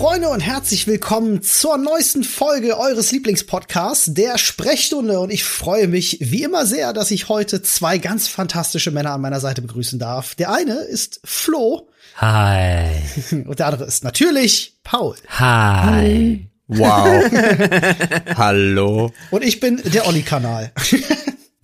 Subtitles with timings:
[0.00, 5.20] Freunde und herzlich willkommen zur neuesten Folge eures Lieblingspodcasts, der Sprechstunde.
[5.20, 9.20] Und ich freue mich wie immer sehr, dass ich heute zwei ganz fantastische Männer an
[9.20, 10.34] meiner Seite begrüßen darf.
[10.36, 11.90] Der eine ist Flo.
[12.16, 12.86] Hi.
[13.46, 15.16] Und der andere ist natürlich Paul.
[15.28, 16.48] Hi.
[16.66, 17.30] Wow.
[18.38, 19.12] Hallo.
[19.30, 20.72] Und ich bin der Olli-Kanal.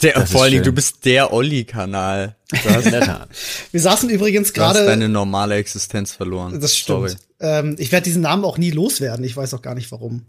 [0.03, 2.37] Der, Das vor allen Dingen, du bist der Olli-Kanal.
[2.51, 3.29] Du hast, In der Tat.
[3.73, 4.87] Wir saßen übrigens du hast gerade.
[4.87, 6.61] deine normale Existenz verloren.
[6.61, 7.11] Das stimmt.
[7.11, 7.15] Sorry.
[7.39, 9.23] Ähm, ich werde diesen Namen auch nie loswerden.
[9.25, 10.23] Ich weiß auch gar nicht warum.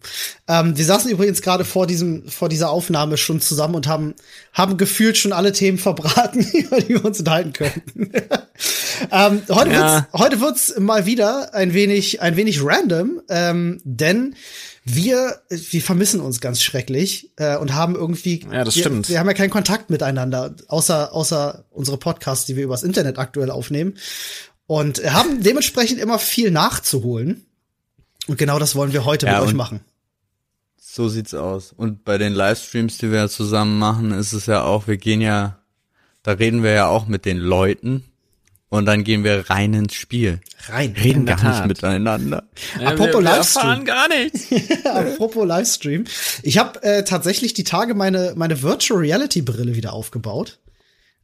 [0.48, 4.13] Ähm, wir saßen übrigens gerade vor diesem, vor dieser Aufnahme schon zusammen und haben,
[4.52, 8.12] haben gefühlt schon alle Themen verbraten, über die wir uns unterhalten könnten.
[9.12, 9.95] ähm, heute, Ja.
[9.95, 14.35] wird's, heute wird's mal wieder ein wenig, ein wenig random, ähm, denn
[14.84, 19.09] wir, wir vermissen uns ganz schrecklich äh, und haben irgendwie, Ja, das wir, stimmt.
[19.09, 23.52] wir haben ja keinen Kontakt miteinander, außer, außer unsere Podcasts, die wir übers Internet aktuell
[23.52, 23.97] aufnehmen.
[24.65, 27.45] Und haben dementsprechend immer viel nachzuholen.
[28.27, 29.82] Und genau das wollen wir heute Ja, mit euch machen.
[30.77, 31.73] So sieht's aus.
[31.76, 35.20] Und bei den Livestreams, die wir ja zusammen machen, ist es ja auch, wir gehen
[35.20, 35.59] ja,
[36.23, 38.05] da reden wir ja auch mit den Leuten
[38.70, 40.39] und dann gehen wir rein ins Spiel.
[40.70, 40.95] Rein.
[41.01, 42.43] Reden gar nicht miteinander.
[42.84, 43.85] Apropos wir, wir Livestream.
[43.85, 44.48] gar nichts.
[44.85, 46.05] Apropos Livestream.
[46.41, 50.60] Ich habe äh, tatsächlich die Tage meine, meine Virtual Reality Brille wieder aufgebaut.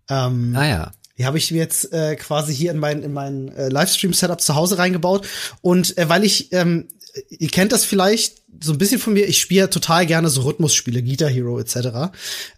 [0.10, 0.92] Ähm, Ah ja.
[1.18, 4.56] Die habe ich mir jetzt äh, quasi hier in mein, in mein äh, Livestream-Setup zu
[4.56, 5.28] Hause reingebaut.
[5.62, 6.88] Und äh, weil ich, ähm,
[7.30, 11.04] ihr kennt das vielleicht so ein bisschen von mir, ich spiele total gerne so Rhythmusspiele,
[11.04, 12.12] Guitar Hero etc.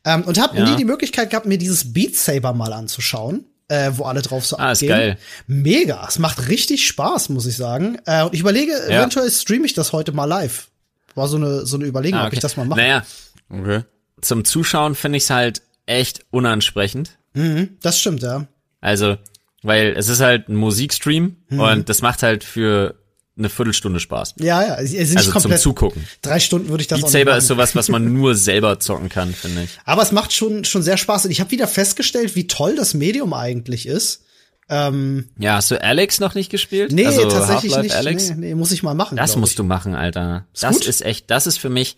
[0.05, 0.69] Ähm, und habe Ja.
[0.69, 3.45] nie die Möglichkeit gehabt, mir dieses Beat Saber mal anzuschauen.
[3.67, 4.89] Äh, wo alle drauf so Ah, ist abgehen.
[4.89, 5.17] geil.
[5.47, 7.97] Mega, es macht richtig Spaß, muss ich sagen.
[8.05, 8.99] Äh, und ich überlege, Ja.
[8.99, 10.67] eventuell streame ich das heute mal live.
[11.15, 12.79] War so eine so eine Überlegung, Ah, ob ich das mal mache.
[12.79, 13.03] Naja,
[13.49, 13.81] Okay.
[14.21, 17.17] zum Zuschauen finde ich es halt echt unansprechend.
[17.35, 18.47] Mhm, das stimmt, ja.
[18.81, 19.17] Also,
[19.63, 21.59] weil es ist halt ein Musikstream Mhm.
[21.59, 22.95] und das macht halt für
[23.37, 24.35] eine Viertelstunde Spaß.
[24.39, 25.59] Ja, ja, es ist nicht Also zum komplett.
[25.61, 26.07] Zugucken.
[26.21, 29.33] Drei Stunden würde ich das Beat Saber ist sowas, was man nur selber zocken kann,
[29.33, 29.71] finde ich.
[29.83, 31.25] Aber es macht schon, schon sehr Spaß.
[31.25, 34.21] Und ich habe wieder festgestellt, wie toll das Medium eigentlich ist.
[34.69, 36.91] Ähm, Ja, hast du Alex noch nicht gespielt?
[36.91, 37.93] nee, also tatsächlich nicht.
[37.93, 38.29] Alex?
[38.29, 39.17] Nee, nee, muss ich mal machen.
[39.17, 39.57] Das musst ich.
[39.57, 40.45] du machen, Alter.
[40.59, 40.85] Das gut?
[40.85, 41.97] ist echt, das ist für mich,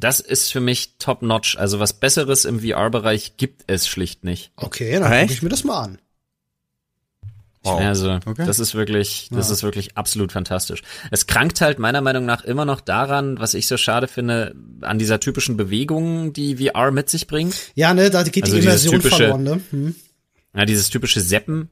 [0.00, 1.56] das ist für mich top notch.
[1.56, 4.52] Also was Besseres im VR-Bereich gibt es schlicht nicht.
[4.56, 5.98] Okay, dann gucke ich mir das mal an.
[7.62, 7.78] Wow.
[7.78, 8.46] Also, Okay.
[8.46, 10.82] das ist wirklich, das ist wirklich absolut fantastisch.
[11.10, 14.98] Es krankt halt meiner Meinung nach immer noch daran, was ich so schade finde, an
[14.98, 17.54] dieser typischen Bewegung, die VR mit sich bringt.
[17.74, 19.60] Ja, ne, da geht Also die dieses Immersion typische- verloren, ne?
[19.70, 19.94] Hm.
[20.54, 21.68] Ja, dieses typische Seppen.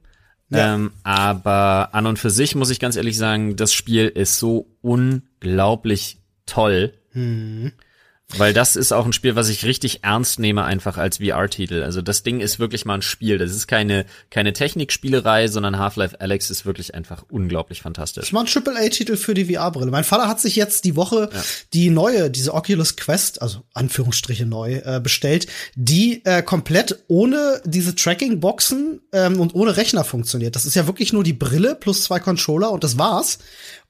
[0.50, 0.74] Ja.
[0.74, 4.66] Ähm, aber an und für sich muss ich ganz ehrlich sagen, das Spiel ist so
[4.82, 6.92] unglaublich toll.
[7.12, 7.72] Hm.
[8.36, 11.82] Weil das ist auch ein Spiel, was ich richtig ernst nehme, einfach als VR-Titel.
[11.82, 13.38] Also das Ding ist wirklich mal ein Spiel.
[13.38, 18.26] Das ist keine, keine Technikspielerei, sondern Half-Life Alex ist wirklich einfach unglaublich fantastisch.
[18.26, 19.90] Ich mache einen Triple-A-Titel für die VR-Brille.
[19.90, 21.30] Mein Vater hat sich jetzt die Woche
[21.72, 27.94] die neue, diese Oculus Quest, also Anführungsstriche neu, äh, bestellt, die äh, komplett ohne diese
[27.94, 30.54] Tracking-Boxen ähm, und ohne Rechner funktioniert.
[30.54, 33.38] Das ist ja wirklich nur die Brille plus zwei Controller und das war's.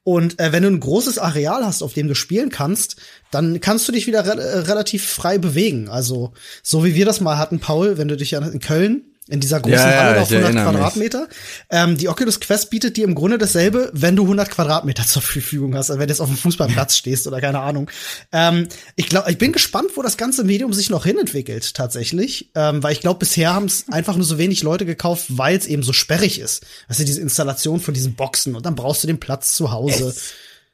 [0.03, 2.95] Und äh, wenn du ein großes Areal hast, auf dem du spielen kannst,
[3.31, 5.89] dann kannst du dich wieder re äh, relativ frei bewegen.
[5.89, 6.33] Also
[6.63, 9.77] so wie wir das mal hatten, Paul, wenn du dich in Köln in dieser großen
[9.77, 10.79] Ja, Halle auf ich 100 erinnere mich.
[10.81, 11.27] Quadratmeter.
[11.69, 15.75] Ähm, die Oculus Quest bietet dir im Grunde dasselbe, wenn du 100 Quadratmeter zur Verfügung
[15.75, 17.89] hast, also wenn du jetzt auf dem Fußballplatz stehst oder keine Ahnung.
[18.31, 22.81] Ähm, ich glaube, ich bin gespannt, wo das ganze Medium sich noch hinentwickelt tatsächlich, ähm,
[22.81, 25.83] weil ich glaube, bisher haben es einfach nur so wenig Leute gekauft, weil es eben
[25.83, 26.65] so sperrig ist.
[26.87, 30.15] Also diese Installation von diesen Boxen und dann brauchst du den Platz zu Hause.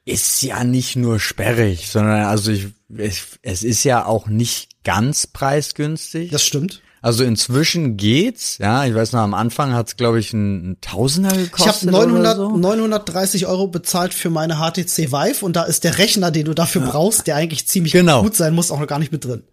[0.06, 5.26] Ist ja nicht nur sperrig, sondern also ich, es, es ist ja auch nicht ganz
[5.26, 6.30] preisgünstig.
[6.30, 6.80] Das stimmt.
[7.06, 8.84] Also inzwischen geht's, ja.
[8.84, 11.92] Ich weiß noch, am Anfang hat's glaube ich, ein, Tausender Ich gekostet.
[11.92, 12.56] habe 900, oder so.
[12.56, 16.80] 930 Euro bezahlt für meine HTC Vive und da ist der Rechner, den du dafür
[16.82, 18.24] brauchst, der eigentlich ziemlich Genau.
[18.24, 19.44] gut sein muss, auch noch gar nicht mit drin.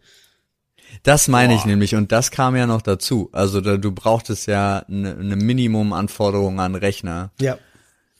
[1.03, 3.29] Das meine ich nämlich und das kam ja noch dazu.
[3.33, 7.33] Also da, du brauchtest ja eine ne Minimumanforderung an Rechner.
[7.39, 7.59] Ja.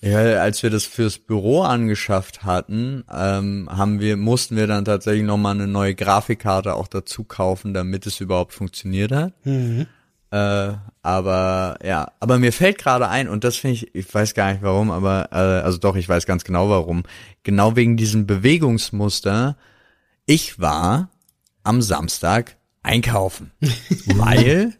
[0.04, 5.24] Ja, als wir das fürs Büro angeschafft hatten, ähm, haben wir, mussten wir dann tatsächlich
[5.24, 9.34] nochmal eine neue Grafikkarte auch dazu kaufen, damit es überhaupt funktioniert hat.
[10.32, 10.74] Äh,
[11.04, 14.62] aber ja, aber mir fällt gerade ein, und das finde ich, ich weiß gar nicht
[14.62, 17.04] warum, aber äh, also doch, ich weiß ganz genau warum.
[17.44, 19.56] Genau wegen diesem Bewegungsmuster.
[20.26, 21.12] Ich war
[21.64, 23.52] am Samstag einkaufen.
[24.08, 24.74] weil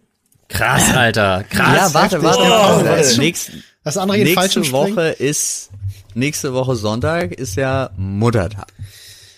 [0.50, 1.46] Krass, Alter.
[1.50, 1.78] Krass.
[1.78, 2.90] ja, warte, warte, warte.
[2.90, 3.24] weiß schon.
[3.24, 3.52] Nächst,
[3.84, 4.72] Das andere falsch nächste.
[4.72, 5.70] Woche ist
[6.14, 8.68] nächste Woche Sonntag ist ja Muttertag.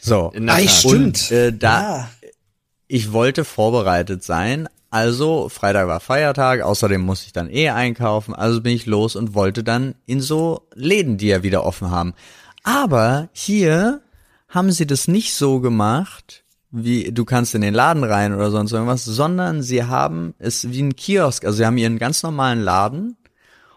[0.02, 0.32] So.
[0.36, 1.30] In Ah, stimmt.
[1.30, 2.10] Und äh, da Ja.
[2.88, 4.68] ich wollte vorbereitet sein.
[4.92, 9.34] Also Freitag war Feiertag, außerdem musste ich dann eh einkaufen, also bin ich los und
[9.34, 12.14] wollte dann in so Läden, die ja wieder offen haben.
[12.64, 14.02] Aber hier
[14.48, 18.72] haben sie das nicht so gemacht, wie du kannst in den Laden rein oder sonst
[18.72, 23.18] irgendwas, sondern sie haben es wie ein Kiosk, also sie haben ihren ganz normalen Laden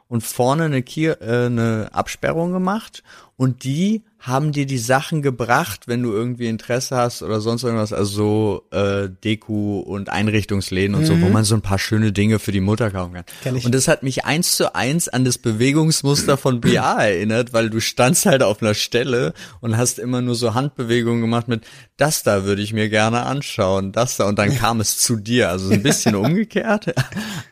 [0.08, 3.02] und vorne eine, Kier, äh, eine Absperrung gemacht
[3.37, 7.92] und die haben dir die Sachen gebracht, wenn du irgendwie Interesse hast oder sonst irgendwas,
[7.92, 12.40] also so äh, Deko und Einrichtungsläden und so, wo man so ein paar schöne Dinge
[12.40, 13.24] für die Mutter kaufen kann.
[13.42, 13.64] Kenn ich.
[13.64, 17.80] Und das hat mich eins zu eins an das Bewegungsmuster von BA erinnert, weil du
[17.80, 21.64] standst halt auf einer Stelle und hast immer nur so Handbewegungen gemacht mit,
[21.96, 25.50] das da würde ich mir gerne anschauen, das da, und dann kam es zu dir,
[25.50, 26.92] also ein bisschen umgekehrt,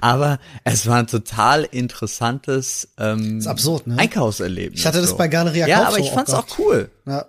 [0.01, 3.99] aber es war ein total interessantes ähm, absurd, ne?
[3.99, 4.81] Einkaufserlebnis.
[4.81, 5.17] Ich hatte das so.
[5.17, 6.56] bei Galeria Ja, Kaufhof aber ich auch fand's auch gehabt.
[6.59, 6.91] Cool.
[7.07, 7.27] Ja.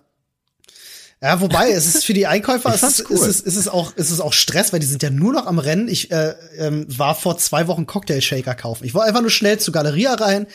[1.19, 3.15] Ja, wobei, es ist für die Einkäufer, es ist, cool.
[3.15, 5.47] es ist, es ist auch, es ist auch Stress, weil die sind ja nur noch
[5.47, 5.87] am Rennen.
[5.87, 8.85] Ich äh, ähm, war vor zwei Wochen Cocktail Shaker kaufen.
[8.85, 10.45] Ich wollte einfach nur schnell zur Galeria rein.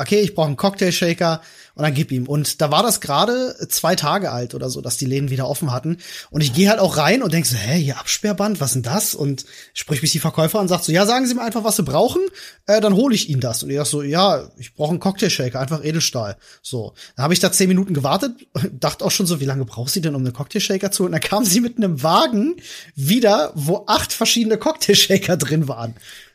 [0.00, 1.40] Okay, ich brauche einen Cocktail Shaker
[1.74, 2.26] und dann gib ihm.
[2.26, 5.72] Und da war das gerade zwei Tage alt oder so, dass die Läden wieder offen
[5.72, 5.98] hatten.
[6.30, 9.14] Und ich gehe halt auch rein und denk so, hä, hier Absperrband, was denn das?
[9.14, 11.82] Und sprich mich die Verkäufer und sagt so, ja, sagen Sie mir einfach, was Sie
[11.82, 12.22] brauchen,
[12.66, 13.62] äh, dann hole ich Ihnen das.
[13.62, 16.36] Und ich sag so, ja, ich brauche einen Cocktail Shaker, einfach Edelstahl.
[16.62, 18.32] So, dann habe ich da zehn Minuten gewartet,
[18.72, 21.04] dachte auch schon so, wie lange braucht sie denn, um einen Cocktail Shaker zu?
[21.04, 22.56] Und dann kam sie mit einem Wagen
[22.94, 25.94] wieder, wo acht verschiedene Cocktail Shaker drin waren.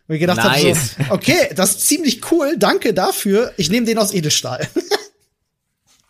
[0.09, 0.95] Und ich gedacht Nice.
[0.97, 3.53] habe so, okay, das ist ziemlich cool, danke dafür.
[3.55, 4.67] Ich nehme den aus Edelstahl.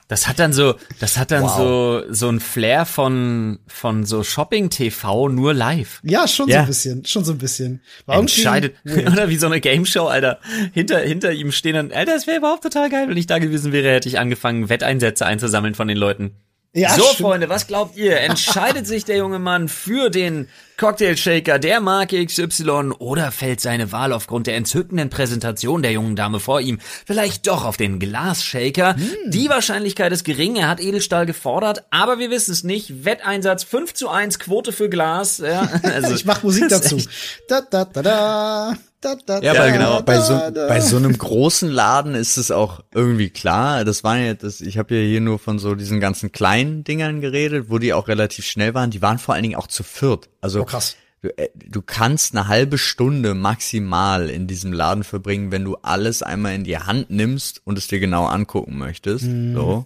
[0.08, 1.56] Das hat dann so, das hat dann Wow.
[1.56, 6.00] so, so ein Flair von, von so Shopping-TV nur live.
[6.02, 6.62] ja, schon so Ja.
[6.62, 7.84] ein bisschen, schon so ein bisschen.
[8.08, 10.40] War irgendwie Entscheidet, oder wie so eine Game Show, Alter.
[10.74, 13.08] Hinter, hinter ihm stehen dann, Alter, das wäre überhaupt total geil.
[13.08, 16.32] Wenn ich da gewesen wäre, hätte ich angefangen, Wetteinsätze einzusammeln von den Leuten.
[16.74, 17.18] Ja, so, stimmt.
[17.18, 18.20] Freunde, was glaubt ihr?
[18.20, 23.92] Entscheidet sich der junge Mann für den Cocktail Shaker der Marke XY oder fällt seine
[23.92, 28.96] Wahl aufgrund der entzückenden Präsentation der jungen Dame vor ihm vielleicht doch auf den Glasshaker?
[28.96, 29.32] Hm.
[29.32, 33.04] Die Wahrscheinlichkeit ist gering, er hat Edelstahl gefordert, aber wir wissen es nicht.
[33.04, 35.40] Wetteinsatz 5 zu 1, Quote für Glas.
[35.40, 37.02] Ja, also, ich mach Musik dazu.
[37.48, 38.78] Da, da, da, da.
[39.02, 40.02] Da, da, Ja, da, bei, genau.
[40.02, 43.86] bei, so, bei so einem großen Laden ist es auch irgendwie klar.
[43.86, 47.22] Das waren ja, das, ich habe ja hier nur von so diesen ganzen kleinen Dingern
[47.22, 48.92] geredet, wo die auch relativ schnell waren.
[48.92, 50.30] Die waren vor allen Dingen auch zu viert.
[50.42, 50.98] Also Oh, krass.
[51.22, 56.22] Du, äh, du kannst eine halbe Stunde maximal in diesem Laden verbringen, wenn du alles
[56.24, 59.26] einmal in die Hand nimmst und es dir genau angucken möchtest.
[59.54, 59.86] So.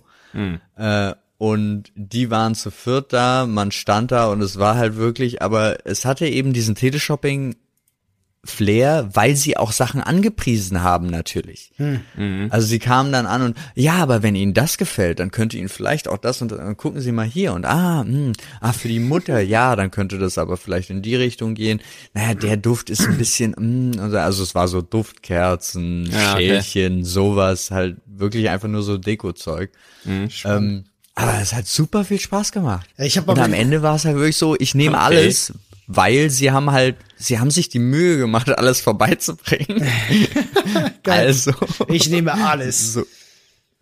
[0.76, 5.42] Äh, und die waren zu viert da, man stand da und es war halt wirklich,
[5.42, 7.56] aber es hatte eben diesen Teleshopping
[8.46, 11.72] Flair, weil sie auch Sachen angepriesen haben natürlich.
[12.50, 15.70] Also sie kamen dann an und ja, aber wenn Ihnen das gefällt, dann könnte Ihnen
[15.70, 18.90] vielleicht auch das und das, dann gucken Sie mal hier und ah, mh, ah für
[18.90, 21.80] die Mutter, ja, dann könnte das aber vielleicht in die Richtung gehen.
[22.14, 23.56] Naja, der Duft ist ein bisschen,
[23.96, 26.48] mh, also- also es war so Duftkerzen, Ja, okay.
[26.50, 29.72] Schälchen, sowas, halt wirklich einfach nur so Deko-Zeug.
[30.06, 30.84] Ähm,
[31.16, 32.90] aber es hat super viel Spaß gemacht.
[32.98, 35.06] Ich hab und am Ende war es halt wirklich so, ich nehme Okay.
[35.06, 35.54] alles,
[35.88, 39.86] weil sie haben halt, sie haben sich die Mühe gemacht, alles vorbeizubringen.
[41.04, 41.28] Geil.
[41.28, 41.54] Also,
[41.90, 42.94] Ich nehme alles.
[42.94, 43.06] so,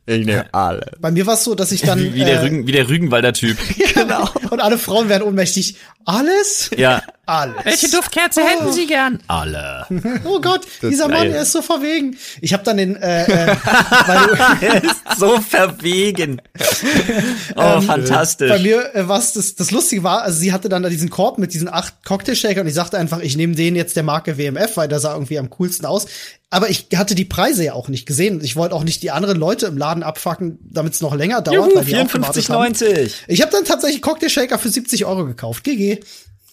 [0.05, 0.91] ich nehme alle.
[0.99, 2.89] Bei mir war es so, dass ich dann wie, wie, der äh, Rügen, wie der
[2.89, 3.57] Rügenwalder Typ.
[3.93, 4.29] genau.
[4.49, 5.75] und alle Frauen werden ohnmächtig.
[6.05, 6.71] Alles?
[6.75, 7.03] Ja.
[7.31, 7.91] Alles.
[7.91, 9.19] Duftkerze hätten Sie gern?
[9.27, 9.85] Alle.
[10.25, 12.17] Oh Gott, dieser Mann, er ist so verwegen.
[12.41, 13.47] Ich habe dann den, äh, äh,
[14.07, 16.41] weil du, Er ist so verwegen.
[17.55, 18.49] Oh, fantastisch.
[18.49, 21.37] bei mir äh, was das, das Lustige war, also sie hatte dann da diesen Korb
[21.37, 24.75] mit diesen acht Cocktailshakern und ich sagte einfach, ich nehme den jetzt der Marke WMF,
[24.75, 26.07] weil der sah irgendwie am coolsten aus.
[26.49, 28.41] Aber ich hatte die Preise ja auch nicht gesehen.
[28.43, 31.55] Ich wollte auch nicht die anderen Leute im Laden abfacken, damit es noch länger dauert.
[31.55, 32.73] Juhu, weil die auch gewartet haben.
[32.73, 33.11] 54,90.
[33.29, 35.63] Ich habe dann tatsächlich Cocktailshaker für 70 Euro gekauft.
[35.63, 36.01] GG.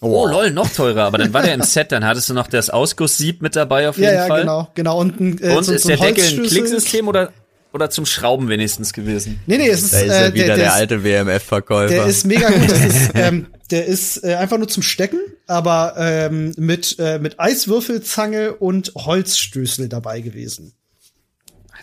[0.01, 1.05] Oh, lol, noch teurer.
[1.05, 3.97] Aber dann war der im Set, dann hattest du noch das Ausgusssieb mit dabei auf
[3.97, 4.41] jeden Ja, ja, Fall.
[4.43, 4.99] genau, genau.
[5.01, 6.47] Und, ein, äh, Und so, ist so der ein Deckel ein.
[6.47, 7.33] Klicksystem oder,
[7.73, 9.41] oder zum Schrauben wenigstens gewesen?
[9.47, 11.95] Nee, nee, es ist, Da ist äh, ja wieder der, der, der, ist, alte WMF-Verkäufer.
[11.95, 12.71] der ist mega gut.
[12.71, 17.41] Das ist, ähm, der ist äh, einfach nur zum Stecken, aber ähm, mit, äh, mit
[17.41, 20.75] Eiswürfelzange und Holzstößel dabei gewesen.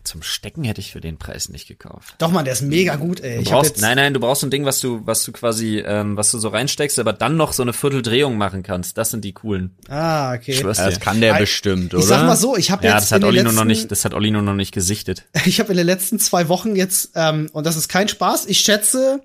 [0.04, 2.16] Zum Stecken hätte ich für den Preis nicht gekauft.
[2.20, 3.38] Doch, man, der ist mega gut, ey.
[3.38, 5.32] Du Ich brauchst, jetzt, nein, nein, du brauchst so ein Ding, was du, was du
[5.32, 8.98] quasi, ähm, was du so reinsteckst, aber dann noch so eine Vierteldrehung machen kannst.
[8.98, 9.76] Das sind die coolen.
[9.88, 10.52] Ah, okay.
[10.52, 12.02] Ich schwör's das kann der Ei, bestimmt, oder?
[12.04, 13.92] Ich sag mal so, ich habe Ja, jetzt das hat Olli letzten, nur noch nicht,
[13.92, 15.24] das hat Olli nur noch nicht gesichtet.
[15.46, 18.60] ich habe in den letzten zwei Wochen jetzt, ähm, und das ist kein Spaß, ich
[18.60, 19.22] schätze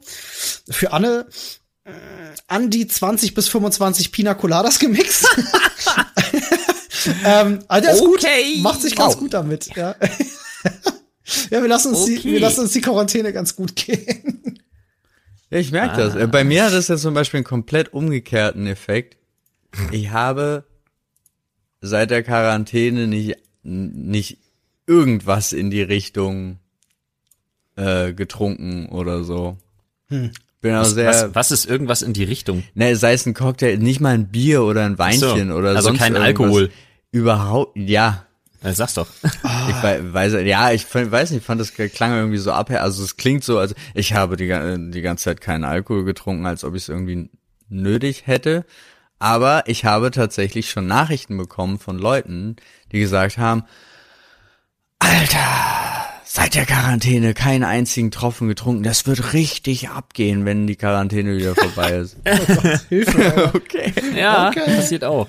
[0.70, 1.26] für Anne
[1.84, 1.90] äh,
[2.46, 5.26] an die 20 bis 25 Pina Coladas gemixt.
[7.24, 8.54] ähm, also der ist Okay.
[8.54, 9.20] gut, macht sich ganz Wow.
[9.20, 9.74] gut damit.
[9.76, 9.94] Ja,
[11.50, 12.32] ja wir, lassen uns die, Okay.
[12.32, 14.58] wir lassen uns die Quarantäne ganz gut gehen.
[15.50, 16.14] Ja, ich merke das.
[16.14, 19.16] Äh, Bei mir hat das jetzt zum Beispiel einen komplett umgekehrten Effekt.
[19.92, 20.64] Ich habe
[21.80, 24.38] seit der Quarantäne nicht, nicht
[24.86, 26.58] irgendwas in die Richtung
[27.76, 29.56] äh, getrunken oder so.
[30.08, 30.30] Hm.
[30.60, 32.62] Bin auch Was, sehr, was, was ist irgendwas in die Richtung?
[32.74, 35.82] ne, sei es ein Cocktail, nicht mal ein Bier oder ein Weinchen so, oder also
[35.88, 36.26] sonst kein irgendwas.
[36.26, 36.70] Alkohol.
[37.12, 38.26] Überhaupt, ja.
[38.62, 39.08] Äh, sag's doch.
[39.22, 42.82] Ich wei- weiß, ja, ich weiß nicht, fand das klang irgendwie so abher.
[42.82, 46.44] Also es klingt so, also ich habe die, ga- die ganze Zeit keinen Alkohol getrunken,
[46.46, 47.30] als ob ich es irgendwie
[47.68, 48.64] nötig hätte.
[49.18, 52.56] Aber ich habe tatsächlich schon Nachrichten bekommen von Leuten,
[52.92, 53.64] die gesagt haben,
[54.98, 55.38] Alter,
[56.32, 58.84] seit der Quarantäne keinen einzigen Tropfen getrunken.
[58.84, 62.16] Das wird richtig abgehen, wenn die Quarantäne wieder vorbei ist.
[62.88, 63.18] Hilfe.
[63.24, 63.54] Alter.
[63.56, 63.92] okay.
[64.16, 64.76] Ja, Okay.
[64.76, 65.26] passiert auch.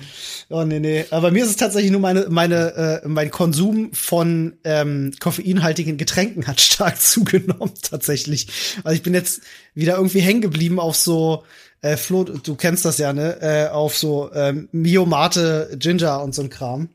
[0.48, 1.04] Oh nee, nee.
[1.10, 5.96] Aber bei mir ist es tatsächlich nur meine, meine, äh, mein Konsum von ähm, koffeinhaltigen
[5.96, 8.46] Getränken hat stark zugenommen, tatsächlich.
[8.84, 9.40] Also ich bin jetzt
[9.74, 11.42] wieder irgendwie hängen geblieben auf so,
[11.80, 13.40] äh, Flo, du kennst das ja, ne?
[13.40, 16.90] Äh, auf so ähm, Mio Mate Ginger und so ein Kram.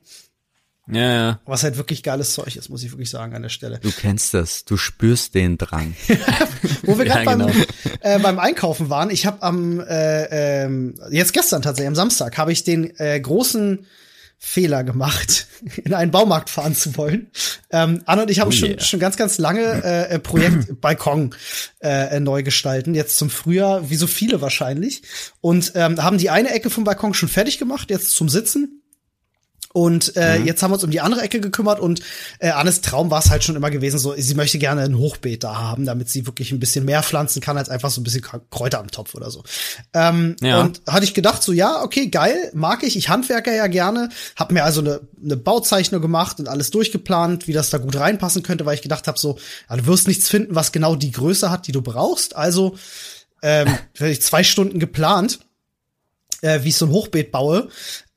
[0.89, 1.39] Ja, ja.
[1.45, 3.79] Was halt wirklich geiles Zeug ist, muss ich wirklich sagen an der Stelle.
[3.79, 5.95] Du kennst das, du spürst den Drang.
[6.83, 7.53] Wo wir Ja, gerade beim, genau.
[8.01, 12.51] äh, beim Einkaufen waren, ich habe am äh, ähm, jetzt gestern tatsächlich am Samstag habe
[12.51, 13.85] ich den äh, großen
[14.39, 15.47] Fehler gemacht,
[15.83, 17.31] in einen Baumarkt fahren zu wollen.
[17.71, 18.79] Ähm, Anna und ich haben Oh schon, yeah.
[18.79, 21.33] schon ganz, ganz lange äh, äh, Projekt Balkon
[21.81, 25.01] äh, neu gestalten, jetzt zum Frühjahr, wie so viele wahrscheinlich.
[25.41, 28.76] Und ähm, haben die eine Ecke vom Balkon schon fertig gemacht, jetzt zum Sitzen.
[29.77, 32.01] Und äh, jetzt haben wir uns um die andere Ecke gekümmert und
[32.39, 35.43] äh, Annes Traum war es halt schon immer gewesen, so sie möchte gerne ein Hochbeet
[35.43, 38.25] da haben, damit sie wirklich ein bisschen mehr pflanzen kann als einfach so ein bisschen
[38.49, 39.43] Kräuter am Topf oder so.
[39.93, 40.61] Ähm, Ja.
[40.61, 44.51] Und hatte ich gedacht, so ja, okay, geil, mag ich, ich handwerker ja gerne, hab
[44.51, 48.65] mir also eine, eine Bauzeichnung gemacht und alles durchgeplant, wie das da gut reinpassen könnte,
[48.65, 49.37] weil ich gedacht habe, so,
[49.69, 52.35] ja, du wirst nichts finden, was genau die Größe hat, die du brauchst.
[52.35, 52.75] Also
[53.43, 53.77] ähm,
[54.19, 55.37] zwei Stunden geplant
[56.41, 57.69] äh, wie ich so ein Hochbeet baue.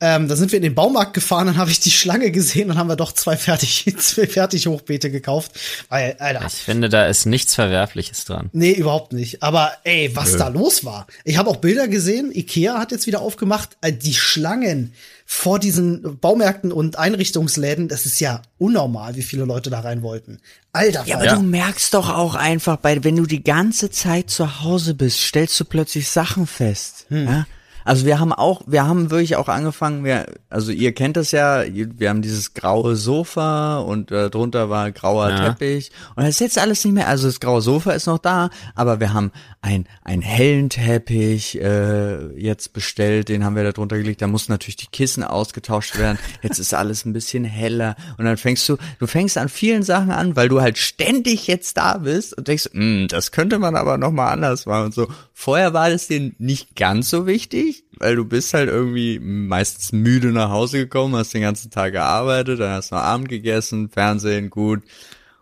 [0.03, 2.79] Ähm, da sind wir in den Baumarkt gefahren, dann habe ich die Schlange gesehen, dann
[2.79, 5.53] haben wir doch zwei fertig, zwei fertig Hochbeete gekauft.
[5.91, 8.49] Weil, Alter, Ich finde, da ist nichts Verwerfliches dran.
[8.55, 9.43] nee, überhaupt nicht.
[9.43, 11.07] Aber ey, was da los war.
[11.25, 13.77] Ich habe auch Bilder gesehen, Ikea hat jetzt wieder aufgemacht.
[13.83, 14.95] Äh, die Schlangen
[15.27, 20.39] vor diesen Baumärkten und Einrichtungsläden, das ist ja unnormal, wie viele Leute da rein wollten.
[20.73, 21.43] Alter, Ja, aber Falter.
[21.43, 25.61] du merkst doch auch einfach, bei, wenn du die ganze Zeit zu Hause bist, stellst
[25.61, 27.05] du plötzlich Sachen fest.
[27.11, 27.47] Ja?
[27.91, 31.65] Also wir haben auch, wir haben wirklich auch angefangen, wir, also ihr kennt das ja,
[31.67, 35.49] wir haben dieses graue Sofa und äh, drunter war grauer Ja.
[35.49, 38.51] Teppich und das ist jetzt alles nicht mehr, also das graue Sofa ist noch da,
[38.77, 43.99] aber wir haben ein, einen hellen Teppich äh, jetzt bestellt, den haben wir da drunter
[43.99, 48.25] gelegt, da mussten natürlich die Kissen ausgetauscht werden, jetzt ist alles ein bisschen heller und
[48.25, 51.99] dann fängst du, du fängst an vielen Sachen an, weil du halt ständig jetzt da
[51.99, 55.09] bist und denkst, "Hm, das könnte man aber noch mal anders machen und so.
[55.43, 60.33] Vorher war das dir nicht ganz so wichtig, weil du bist halt irgendwie meistens müde
[60.33, 64.51] nach Hause gekommen, hast den ganzen Tag gearbeitet, dann hast du noch Abend gegessen, Fernsehen,
[64.51, 64.83] gut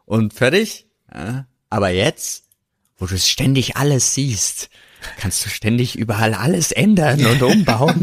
[0.07, 0.87] und fertig.
[1.13, 1.47] Ja.
[1.69, 2.45] Aber jetzt,
[2.97, 4.71] wo du ständig alles siehst,
[5.19, 8.01] kannst du ständig überall alles ändern und umbauen.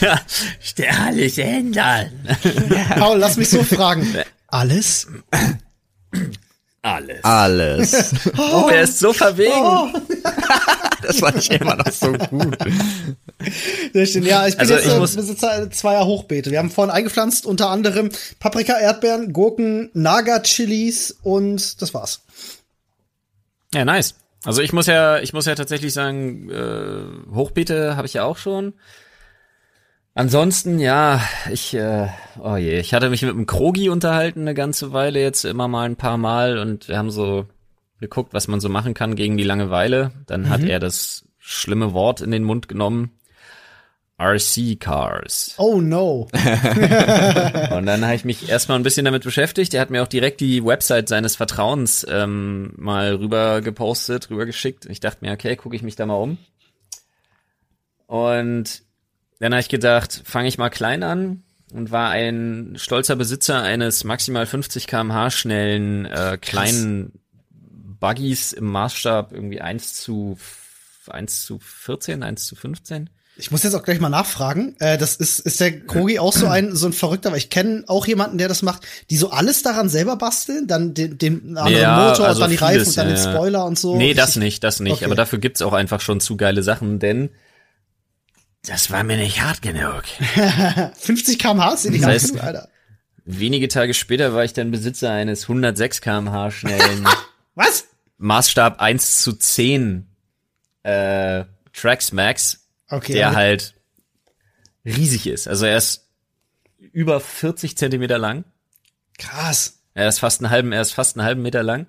[0.96, 2.10] Alles ändern.
[2.90, 4.06] Paul, lass mich so fragen.
[4.46, 5.08] Alles?
[6.86, 7.24] Alles.
[7.24, 8.14] alles.
[8.38, 9.92] Oh, er ist so verwegen.
[11.02, 12.56] Das fand ich immer noch so gut.
[13.92, 14.24] Sehr schön.
[14.24, 16.50] Ja, ich bin Also jetzt ich äh, muss- Besitzer zweier Hochbeete.
[16.50, 22.22] Wir haben vorhin eingepflanzt, unter anderem Paprika, Erdbeeren, Gurken, Naga-Chilis und das war's.
[23.72, 24.14] Ja, nice.
[24.44, 28.38] Also ich muss ja, ich muss ja tatsächlich sagen, äh, Hochbeete habe ich ja auch
[28.38, 28.74] schon.
[30.16, 31.20] Ansonsten, ja,
[31.52, 32.08] ich, äh,
[32.42, 35.84] oh je, ich hatte mich mit dem Krogi unterhalten eine ganze Weile jetzt immer mal
[35.84, 37.44] ein paar Mal und wir haben so
[38.00, 40.12] geguckt, was man so machen kann gegen die Langeweile.
[40.26, 43.10] Dann hat er das schlimme Wort in den Mund genommen.
[44.18, 45.54] RC Cars.
[45.58, 46.28] Oh no.
[46.32, 49.74] Und dann habe ich mich erstmal ein bisschen damit beschäftigt.
[49.74, 54.86] Er hat mir auch direkt die Website seines Vertrauens ähm, mal rüber gepostet, rüber geschickt.
[54.86, 56.38] Ich dachte mir, okay, gucke ich mich da mal um.
[58.06, 58.85] Und
[59.38, 64.04] dann habe ich gedacht, fange ich mal klein an und war ein stolzer Besitzer eines
[64.04, 67.12] maximal 50 km/h schnellen äh, kleinen
[68.00, 70.38] Buggies im Maßstab irgendwie 1 zu
[71.08, 73.10] 1 zu 14, 1 zu 15.
[73.38, 74.74] Ich muss jetzt auch gleich mal nachfragen.
[74.80, 77.84] Äh, das ist, ist der Krogi auch so ein, so ein Verrückter, weil ich kenne
[77.86, 81.80] auch jemanden, der das macht, die so alles daran selber basteln, dann den, den anderen
[81.82, 83.22] Ja, Motor also und dann die Reifen und dann den ja.
[83.32, 83.94] Spoiler und so.
[83.96, 84.94] Nee, das Ich- nicht, das nicht.
[84.94, 85.04] Okay.
[85.04, 87.28] Aber dafür gibt's auch einfach schon zu geile Sachen, denn
[88.66, 90.04] das war mir nicht hart genug.
[90.98, 92.68] 50 km/h sind die Das heißt- genug, Alter.
[93.24, 97.06] Wenige Tage später war ich dann Besitzer eines 106 km/h schnellen
[97.54, 97.86] Was?
[98.18, 100.06] Maßstab 1 zu 10
[100.84, 103.14] äh, Trax Max, Okay.
[103.14, 103.74] der aber- halt
[104.84, 105.48] riesig ist.
[105.48, 106.06] Also er ist
[106.92, 108.44] über 40 Zentimeter lang.
[109.18, 109.80] Krass.
[109.94, 111.86] Er ist fast einen halben, er ist fast einen halben Meter lang.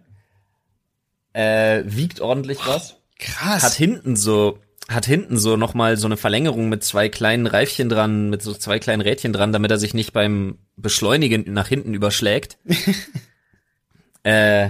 [1.34, 2.96] Äh, wiegt ordentlich was.
[3.20, 3.62] Krass.
[3.64, 8.30] Hat hinten so, hat hinten so nochmal so eine Verlängerung mit zwei kleinen Reifchen dran,
[8.30, 12.58] mit so zwei kleinen Rädchen dran, damit er sich nicht beim Beschleunigen nach hinten überschlägt.
[14.24, 14.70] äh,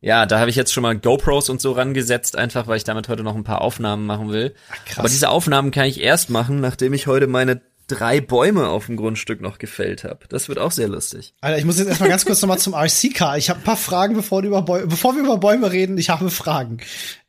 [0.00, 3.08] ja, da habe ich jetzt schon mal GoPros und so rangesetzt, einfach weil ich damit
[3.08, 4.54] heute noch ein paar Aufnahmen machen will.
[4.86, 4.98] krass.
[4.98, 8.96] Aber diese Aufnahmen kann ich erst machen, nachdem ich heute meine drei Bäume auf dem
[8.96, 10.20] Grundstück noch gefällt habe.
[10.28, 11.34] Das wird auch sehr lustig.
[11.40, 13.36] Alter, ich muss jetzt erstmal ganz kurz nochmal zum RC-Car.
[13.38, 15.98] Ich habe ein paar Fragen, bevor, du über Bäu bevor wir über Bäume reden.
[15.98, 16.78] Ich habe Fragen.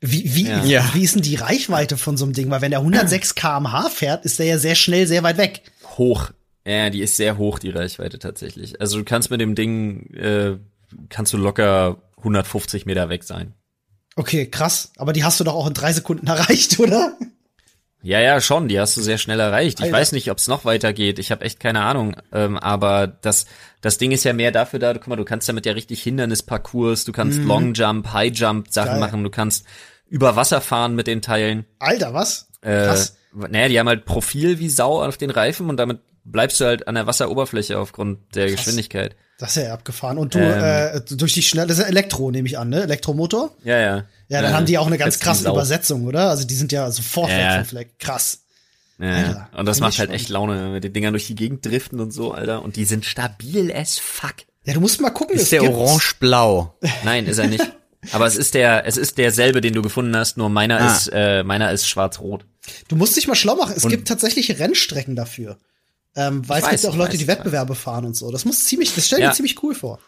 [0.02, 0.64] Wie, wie, Ja.
[0.64, 0.90] Ja.
[0.94, 2.52] wie ist denn die Reichweite von so einem Ding?
[2.52, 5.62] Weil wenn der 106 km/h fährt, ist der ja sehr schnell sehr weit weg.
[5.98, 6.30] Hoch.
[6.68, 8.80] Ja, die ist sehr hoch, die Reichweite tatsächlich.
[8.80, 10.58] Also du kannst mit dem Ding, äh,
[11.10, 13.54] kannst du locker 150 Meter weg sein.
[14.16, 14.92] Okay, krass.
[14.98, 17.14] Aber die hast du doch auch in drei Sekunden erreicht, oder?
[18.02, 19.80] Ja, ja, schon, die hast du sehr schnell erreicht.
[19.80, 19.98] Ich Alter.
[19.98, 21.20] weiß nicht, ob es noch weitergeht.
[21.20, 22.16] Ich habe echt keine Ahnung.
[22.32, 23.46] Ähm, aber das,
[23.82, 27.04] das Ding ist ja mehr dafür da, guck mal, du kannst damit ja richtig Hindernisparcours,
[27.04, 29.00] du kannst Long Jump, High Jump Sachen Geil.
[29.00, 29.66] machen, du kannst
[30.08, 31.66] über Wasser fahren mit den Teilen.
[31.80, 32.50] Alter, was?
[32.62, 33.18] Äh, Krass.
[33.34, 36.88] naja, die haben halt Profil wie Sau auf den Reifen und damit bleibst du halt
[36.88, 39.16] an der Wasseroberfläche aufgrund der Geschwindigkeit.
[39.40, 40.18] Das ist ja abgefahren.
[40.20, 40.98] Und du, Ähm.
[40.98, 42.84] äh, durch die schnell, das ist ja Elektro, nehme ich an, ne?
[42.84, 43.52] Elektromotor?
[43.64, 44.04] Ja, ja.
[44.28, 45.50] Ja, dann haben die auch eine ganz krasse.
[45.50, 46.30] Übersetzung, oder?
[46.30, 47.56] Also die sind ja sofort Ja, weg ja.
[47.56, 48.00] vom Fleck.
[48.00, 48.40] Krass.
[49.00, 50.14] Ja, Alter, und das macht halt spannend.
[50.22, 52.62] echt Laune, wenn wir die Dinger durch die Gegend driften und so, Alter.
[52.62, 54.36] Und die sind stabil as fuck.
[54.66, 55.36] Ja, du musst mal gucken.
[55.38, 56.78] es Ist der orange-blau?
[57.06, 57.64] Nein, ist er nicht.
[58.12, 60.92] Aber es ist der, es ist derselbe, den du gefunden hast, nur meiner Ah.
[60.96, 62.46] ist, äh, meiner ist schwarz-rot.
[62.90, 63.74] Du musst dich mal schlau machen.
[63.76, 65.58] Es Und- gibt tatsächlich Rennstrecken dafür.
[66.16, 68.32] Ähm, weil Ich es weiß, gibt ja auch Leute, weiß, die Wettbewerbe fahren und so.
[68.32, 69.30] Das muss ziemlich, das stell ich Ja.
[69.30, 70.00] mir ziemlich cool vor.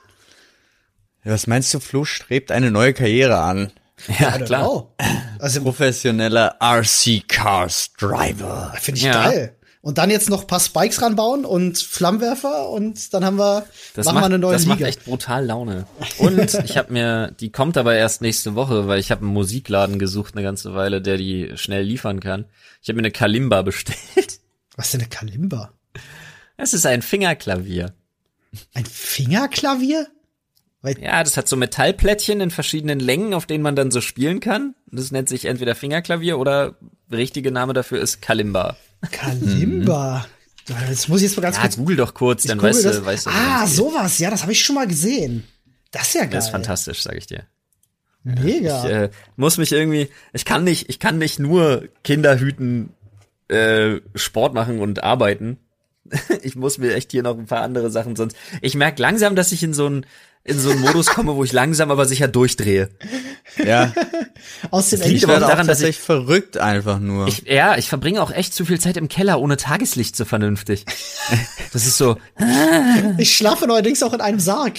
[1.24, 3.72] Was meinst du, Flo strebt eine neue Karriere an?
[4.20, 4.64] Ja, I don't klar.
[4.64, 4.96] know.
[5.38, 8.74] Also Professioneller RC Cars Driver.
[8.82, 9.30] finde ich Ja.
[9.30, 9.56] geil.
[9.84, 13.66] Und dann jetzt noch ein paar Spikes ranbauen und Flammenwerfer und dann haben wir,
[13.96, 14.90] Das machen macht, wir eine neue das macht Liga.
[14.90, 15.86] echt brutal Laune.
[16.20, 19.98] Und ich habe mir, die kommt aber erst nächste Woche, weil ich habe einen Musikladen
[19.98, 22.46] gesucht eine ganze Weile, der die schnell liefern kann.
[22.82, 24.40] Ich habe mir eine Kalimba bestellt.
[24.76, 25.72] Was ist denn eine Kalimba?
[26.58, 27.94] Es ist ein Fingerklavier.
[28.74, 30.08] Ein Fingerklavier?
[31.00, 34.74] Ja, das hat so Metallplättchen in verschiedenen Längen, auf denen man dann so spielen kann.
[34.88, 36.76] Das nennt sich entweder Fingerklavier oder
[37.10, 38.78] der richtige Name dafür ist Kalimba.
[39.12, 40.26] Kalimba.
[40.90, 41.76] Jetzt muss ich jetzt mal ganz Ja, kurz.
[41.78, 42.98] google doch kurz, dann weißt das.
[42.98, 43.30] du, weißt du.
[43.32, 44.18] ah, sowas.
[44.20, 45.44] Ja, das habe ich schon mal gesehen.
[45.92, 46.32] Das ist ja geil.
[46.32, 47.44] Das ist fantastisch, sag ich dir.
[48.24, 48.86] Mega.
[48.86, 52.94] Ich äh, muss mich irgendwie, ich kann nicht, ich kann nicht nur Kinder hüten,
[53.50, 55.58] äh, Sport machen und arbeiten.
[56.44, 58.36] ich muss mir echt hier noch ein paar andere Sachen sonst.
[58.62, 60.06] Ich merke langsam, dass ich in so einen
[60.44, 62.90] in so einen Modus komme, wo ich langsam aber sicher durchdrehe.
[63.64, 63.94] Ja,
[64.72, 65.30] Aus dem liegt ich Englischen.
[65.30, 67.28] aber daran, dass tatsächlich verrückt einfach nur.
[67.28, 70.86] Ich, ja, ich verbringe auch echt zu viel Zeit im Keller ohne Tageslicht so vernünftig.
[71.74, 72.18] Das ist so,
[73.18, 74.78] Ich schlafe neuerdings auch in einem Sarg.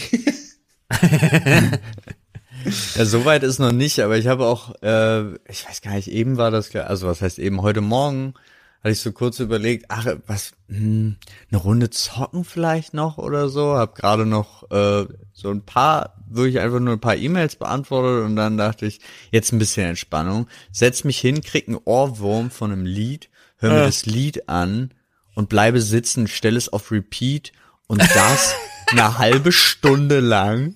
[2.97, 6.37] Ja, soweit ist noch nicht, aber ich habe auch, äh, ich weiß gar nicht, eben
[6.37, 8.35] war das, klar- also was heißt eben, heute Morgen
[8.83, 11.17] hatte ich so kurz überlegt, ach, was, hm,
[11.51, 16.59] eine Runde zocken vielleicht noch oder so, hab gerade noch äh, so ein paar, wirklich
[16.59, 21.05] einfach nur ein paar E-Mails beantwortet und dann dachte ich, jetzt ein bisschen Entspannung, setz
[21.05, 24.93] mich hin, krieg einen Ohrwurm von einem Lied, hör mir das Lied an
[25.37, 27.53] und bleibe sitzen, stell es auf Repeat
[27.87, 28.55] und das
[28.91, 30.75] eine halbe Stunde lang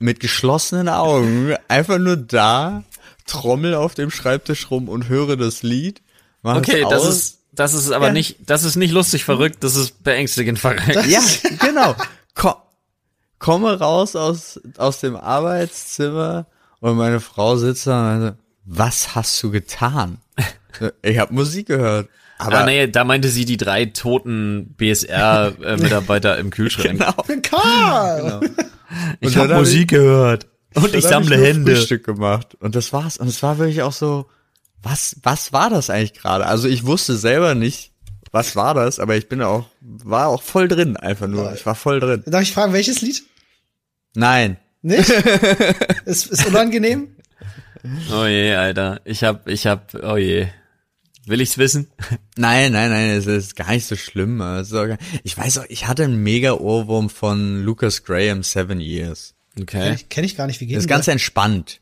[0.00, 2.82] mit geschlossenen Augen einfach nur da,
[3.26, 6.02] trommel auf dem Schreibtisch rum und höre das Lied.
[6.42, 8.12] Mach okay, es das ist, das ist aber Ja.
[8.12, 11.06] nicht, das ist nicht lustig verrückt, das ist beängstigend verrückt.
[11.06, 11.20] Ja,
[11.60, 11.94] genau.
[12.34, 12.54] Ko
[13.38, 16.46] komme raus aus, aus dem Arbeitszimmer
[16.80, 20.18] und meine Frau sitzt da und meinte, was hast du getan?
[21.02, 22.08] Ich habe Musik gehört.
[22.38, 26.98] Aber ah, nee, da meinte sie die drei toten BSR-Mitarbeiter im Kühlschrank.
[26.98, 27.12] genau.
[27.42, 28.40] Karl!
[29.20, 31.76] Ich habe Musik gehört und ich sammle nur Hände.
[31.76, 33.18] Frühstück gemacht und das war's.
[33.18, 34.26] Und es war wirklich auch so,
[34.82, 36.46] was, was war das eigentlich gerade?
[36.46, 37.92] Also ich wusste selber nicht,
[38.32, 41.52] was war das, aber ich bin auch, war auch voll drin einfach nur.
[41.54, 42.22] Ich war voll drin.
[42.26, 43.22] Darf ich fragen, welches Lied?
[44.14, 44.56] Nein.
[44.82, 45.08] Nicht?
[46.04, 47.08] ist, ist unangenehm?
[48.12, 49.00] Oh je, Alter.
[49.04, 50.46] Ich hab, ich hab, oh je.
[51.26, 51.90] Will ich's wissen?
[52.36, 54.38] Nein, nein, nein, es ist gar nicht so schlimm.
[54.38, 59.34] Gar- Ich weiß auch, ich hatte einen mega Ohrwurm von Lucas Graham Seven Years.
[59.60, 59.94] Okay.
[59.94, 61.80] ich, kenn ich gar nicht, wie geht Das ist ganz entspannt.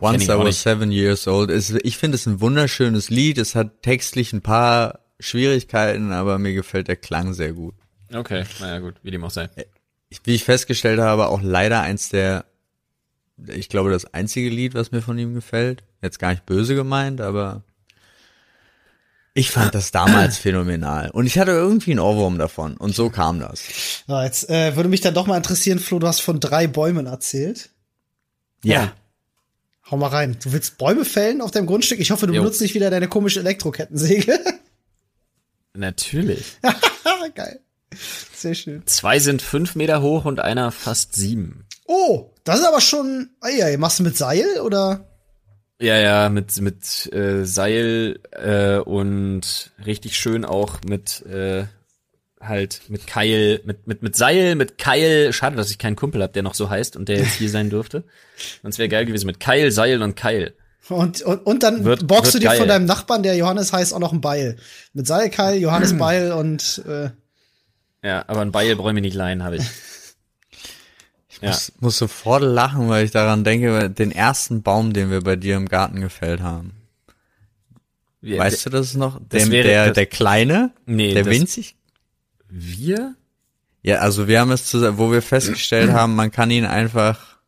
[0.00, 1.50] Once I was seven years old.
[1.50, 3.38] Es, ich finde es ein wunderschönes Lied.
[3.38, 7.74] Es hat textlich ein paar Schwierigkeiten, aber mir gefällt der Klang sehr gut.
[8.12, 9.48] Okay, naja gut, wie dem auch sei.
[10.08, 12.46] Ich, wie ich festgestellt habe, auch leider eins der,
[13.46, 15.82] ich glaube, das einzige Lied, was mir von ihm gefällt.
[16.00, 17.62] Jetzt gar nicht böse gemeint, aber
[19.34, 21.10] ich fand das damals phänomenal.
[21.10, 22.76] Und ich hatte irgendwie einen Ohrwurm davon.
[22.76, 23.62] Und so kam das.
[24.06, 27.06] Ja, jetzt äh, würde mich dann doch mal interessieren, Flo, du hast von drei Bäumen
[27.06, 27.70] erzählt.
[28.64, 28.92] Ja.
[29.90, 30.36] Hau mal rein.
[30.42, 31.98] Du willst Bäume fällen auf deinem Grundstück?
[31.98, 32.42] Ich hoffe, du jo.
[32.42, 34.38] benutzt nicht wieder deine komische Elektrokettensäge.
[35.74, 36.58] Natürlich.
[37.34, 37.60] Geil.
[38.34, 38.82] Sehr schön.
[38.86, 41.66] Zwei sind fünf Meter hoch und einer fast sieben.
[41.86, 43.30] Oh, das ist aber schon.
[43.42, 45.06] Ey, machst du mit Seil oder?
[45.80, 51.66] Ja, ja, mit mit äh, Seil äh, und richtig schön auch mit äh,
[52.40, 55.32] halt mit Keil, mit mit mit Seil, mit Keil.
[55.32, 57.70] Schade, dass ich keinen Kumpel habe, der noch so heißt und der jetzt hier sein
[57.70, 58.04] dürfte.
[58.62, 60.54] Sonst wäre geil gewesen mit Keil, Seil und Keil.
[60.88, 62.58] Und, und, und dann wird, borgst wird du dir geil.
[62.58, 64.56] von deinem Nachbarn, der Johannes heißt, auch noch ein Beil.
[64.94, 67.10] Mit Seilkeil, Johannes Beil und äh,
[68.02, 69.64] Ja, aber ein Beil ich nicht leihen, habe ich.
[71.30, 71.50] Ich ja.
[71.50, 75.54] muss, muss sofort lachen, weil ich daran denke, den ersten Baum, den wir bei dir
[75.56, 76.72] im Garten gefällt haben.
[78.20, 79.20] Ja, weißt du das noch?
[79.28, 80.72] Das wäre, der, das, der kleine?
[80.84, 81.76] Nee, der winzig?
[82.48, 83.14] Wir?
[83.82, 87.38] Ja, also wir haben es zusammen, wo wir festgestellt haben, man kann ihn einfach.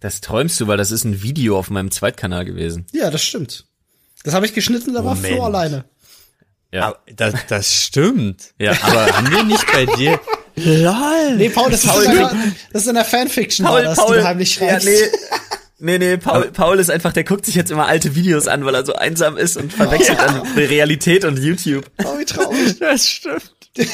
[0.00, 2.86] Das träumst du, weil das ist ein Video auf meinem Zweitkanal gewesen.
[2.92, 3.66] Ja, das stimmt.
[4.24, 5.84] Das habe ich geschnitten, da war Flo alleine.
[6.72, 8.52] Ja, aber das, das stimmt.
[8.58, 10.20] Ja, aber haben wir nicht bei dir?
[10.56, 11.36] Lol.
[11.36, 12.34] Nee, Paul, das, Paul, ist, in der,
[12.72, 14.86] das ist in der Fanfiction, Paul, das, Paul, du heimlich schreibst.
[14.86, 15.10] Ja, nee.
[15.78, 18.74] Nee, nee, Paul, Paul ist einfach, der guckt sich jetzt immer alte Videos an, weil
[18.74, 20.26] er so einsam ist und verwechselt ja.
[20.26, 21.84] dann Realität und YouTube.
[22.02, 22.78] Oh, wie traurig.
[22.78, 23.52] Das stimmt.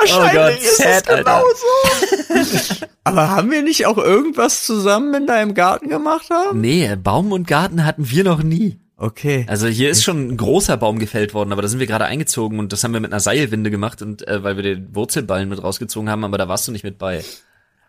[0.00, 2.86] Wahrscheinlich oh Gott, ist sad, das genauso.
[3.04, 6.60] Aber haben wir nicht auch irgendwas zusammen in deinem Garten gemacht haben?
[6.60, 8.78] Nee, Baum und Garten hatten wir noch nie.
[8.96, 9.46] Okay.
[9.48, 12.58] Also hier ist schon ein großer Baum gefällt worden, aber da sind wir gerade eingezogen
[12.58, 15.62] und das haben wir mit einer Seilwinde gemacht und äh, weil wir den Wurzelballen mit
[15.62, 17.24] rausgezogen haben, aber da warst du nicht mit bei.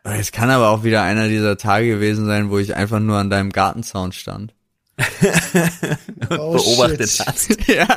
[0.03, 3.29] Es kann aber auch wieder einer dieser Tage gewesen sein, wo ich einfach nur an
[3.29, 4.53] deinem Gartenzaun stand.
[6.29, 7.27] und oh, beobachtet shit.
[7.27, 7.67] hast.
[7.67, 7.87] ja.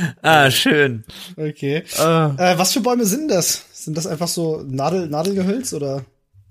[0.22, 1.04] ah, schön.
[1.36, 1.84] Okay.
[1.98, 2.34] Uh.
[2.36, 3.64] Äh, was für Bäume sind das?
[3.72, 6.04] Sind das einfach so Nadel, Nadelgehölz oder?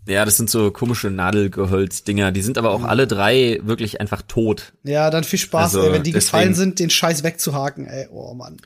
[0.08, 2.32] Ja, das sind so komische Nadelgehölz-Dinger.
[2.32, 2.86] Die sind aber auch mhm.
[2.86, 4.74] alle drei wirklich einfach tot.
[4.84, 8.08] Ja, dann viel Spaß, also, ey, wenn die deswegen, gefallen sind, den Scheiß wegzuhaken, ey.
[8.12, 8.58] Oh Mann.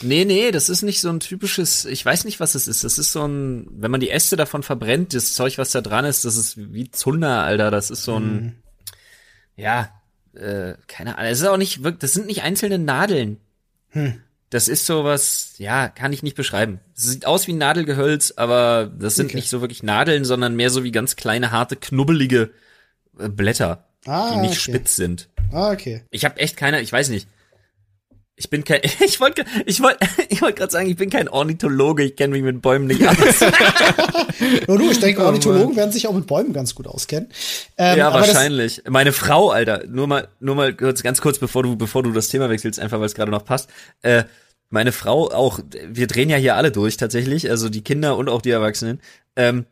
[0.00, 2.84] Nee, nee, das ist nicht so ein typisches, ich weiß nicht, was es ist.
[2.84, 6.04] Das ist so ein, wenn man die Äste davon verbrennt, das Zeug, was da dran
[6.04, 7.70] ist, das ist wie Zunder, Alter.
[7.70, 8.52] Das ist so ein, mhm.
[9.56, 9.90] ja,
[10.34, 11.30] äh, keine Ahnung.
[11.30, 13.38] Das ist auch nicht, das sind nicht einzelne Nadeln.
[13.90, 14.20] Hm.
[14.50, 16.80] Das ist sowas, ja, kann ich nicht beschreiben.
[16.96, 19.36] Es sieht aus wie ein Nadelgehölz, aber das sind okay.
[19.36, 22.50] nicht so wirklich Nadeln, sondern mehr so wie ganz kleine, harte, knubbelige
[23.18, 24.72] äh, Blätter, ah, die nicht okay.
[24.72, 25.28] spitz sind.
[25.52, 26.02] Ah, okay.
[26.10, 27.28] Ich habe echt keine, ich weiß nicht.
[28.38, 29.98] Ich bin kein, ich wollte, ich wollte,
[30.28, 33.16] ich wollte gerade sagen, ich bin kein Ornithologe, ich kenne mich mit Bäumen nicht aus.
[34.66, 37.28] Nur du, ich denke, oh Ornithologen oh werden sich auch mit Bäumen ganz gut auskennen.
[37.76, 38.82] Ähm, ja, wahrscheinlich.
[38.88, 42.28] Meine Frau, Alter, nur mal, nur mal kurz, ganz kurz, bevor du, bevor du das
[42.28, 43.68] Thema wechselst, einfach weil es gerade noch passt.
[44.02, 44.24] Äh,
[44.70, 48.42] meine Frau auch, wir drehen ja hier alle durch tatsächlich, also die Kinder und auch
[48.42, 49.00] die Erwachsenen.
[49.34, 49.66] Ähm,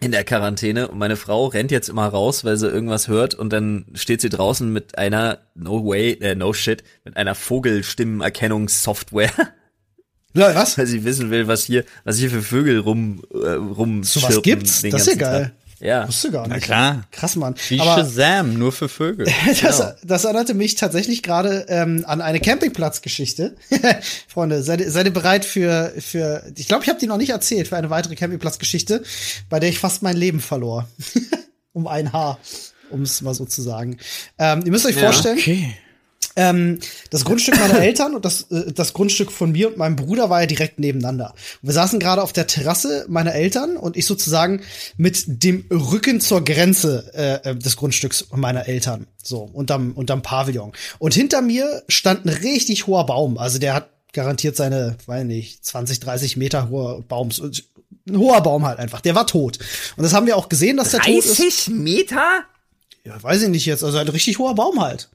[0.00, 3.52] in der Quarantäne und meine Frau rennt jetzt immer raus, weil sie irgendwas hört und
[3.52, 9.32] dann steht sie draußen mit einer no way, äh, no shit, mit einer Vogelstimmenerkennungssoftware.
[10.34, 10.76] Ja, was?
[10.76, 14.42] Weil sie wissen will, was hier, was hier für Vögel rum äh, rum So was
[14.42, 14.82] gibt's?
[14.82, 15.44] Das ist ja geil.
[15.46, 15.52] Tag.
[15.80, 16.08] Ja.
[16.08, 16.50] Wusste gar nicht.
[16.50, 17.04] Na klar.
[17.10, 17.54] Krass, Mann.
[17.68, 19.26] Wie Aber Shazam, nur für Vögel.
[19.46, 19.92] das, genau.
[20.02, 23.56] das erinnerte mich tatsächlich gerade ähm, an eine Campingplatzgeschichte.
[24.28, 27.68] Freunde, seid, seid ihr bereit für, für ich glaube, ich habe die noch nicht erzählt,
[27.68, 29.02] für eine weitere Campingplatzgeschichte,
[29.48, 30.88] bei der ich fast mein Leben verlor.
[31.72, 32.38] um ein Haar,
[32.90, 33.98] um es mal so zu sagen.
[34.38, 35.38] Ähm, ihr müsst euch ja, vorstellen.
[35.38, 35.76] Okay
[36.38, 36.78] ähm,
[37.10, 40.40] das Grundstück meiner Eltern und das, äh, das Grundstück von mir und meinem Bruder war
[40.40, 41.34] ja direkt nebeneinander.
[41.62, 44.62] Und wir saßen gerade auf der Terrasse meiner Eltern und ich sozusagen
[44.96, 49.08] mit dem Rücken zur Grenze äh, äh des Grundstücks meiner Eltern.
[49.22, 50.72] So, unterm, unterm Pavillon.
[50.98, 53.36] Und hinter mir stand ein richtig hoher Baum.
[53.36, 57.30] Also der hat garantiert seine, weiß nicht, 20, 30 Meter hoher Baum.
[58.08, 59.00] Ein hoher Baum halt einfach.
[59.00, 59.58] Der war tot.
[59.96, 61.38] Und das haben wir auch gesehen, dass der tot ist.
[61.38, 62.44] 30 Meter?
[63.04, 63.82] Ja, weiß ich nicht jetzt.
[63.82, 65.10] Also ein richtig hoher Baum halt.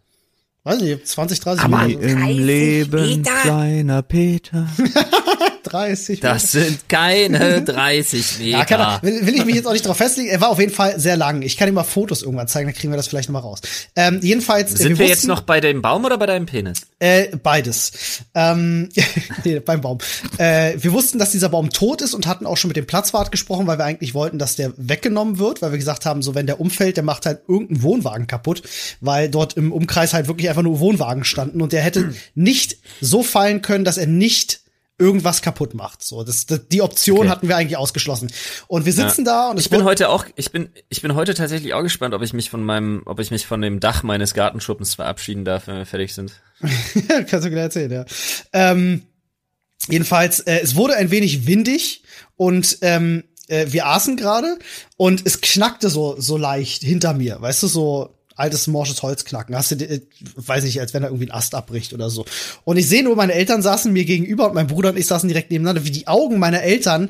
[0.65, 2.03] Weiß nicht, 20, 30 Aber Minuten.
[2.07, 4.65] im Leben kleiner Peter.
[5.63, 6.33] 30 Meter.
[6.33, 8.49] Das sind keine 30 Meter.
[8.49, 10.29] Ja, kann, will, will ich mich jetzt auch nicht drauf festlegen.
[10.29, 11.41] Er war auf jeden Fall sehr lang.
[11.41, 13.61] Ich kann ihm mal Fotos irgendwann zeigen, dann kriegen wir das vielleicht noch mal raus.
[13.95, 14.71] Ähm, jedenfalls.
[14.71, 16.81] Sind wir, wir jetzt noch bei dem Baum oder bei deinem Penis?
[16.99, 17.91] Äh, beides.
[18.33, 18.89] Ähm,
[19.43, 19.99] nee, beim Baum.
[20.37, 23.31] Äh, wir wussten, dass dieser Baum tot ist und hatten auch schon mit dem Platzwart
[23.31, 26.47] gesprochen, weil wir eigentlich wollten, dass der weggenommen wird, weil wir gesagt haben, so wenn
[26.47, 28.63] der umfällt, der macht halt irgendeinen Wohnwagen kaputt,
[29.01, 33.23] weil dort im Umkreis halt wirklich einfach nur Wohnwagen standen und der hätte nicht so
[33.23, 34.62] fallen können, dass er nicht
[34.97, 36.03] irgendwas kaputt macht.
[36.03, 37.29] So, das, das die Option okay.
[37.29, 38.31] hatten wir eigentlich ausgeschlossen.
[38.67, 39.31] Und wir sitzen ja.
[39.31, 42.21] da und ich bin heute auch, ich bin, ich bin heute tatsächlich auch gespannt, ob
[42.21, 45.77] ich mich von meinem, ob ich mich von dem Dach meines Gartenschuppens verabschieden darf, wenn
[45.77, 46.41] wir fertig sind.
[47.07, 48.05] Kannst du gleich erzählen, ja.
[48.53, 49.03] Ähm,
[49.89, 52.03] jedenfalls, äh, es wurde ein wenig windig
[52.35, 54.59] und ähm, äh, wir aßen gerade
[54.95, 59.55] und es knackte so so leicht hinter mir, weißt du, so altes morsches Holz knacken.
[59.55, 60.01] Hast du, äh,
[60.35, 62.25] weiß nicht, als wenn da irgendwie ein Ast abbricht oder so.
[62.63, 65.27] Und ich sehe nur, meine Eltern saßen mir gegenüber und mein Bruder und ich saßen
[65.27, 67.09] direkt nebeneinander, wie die Augen meiner Eltern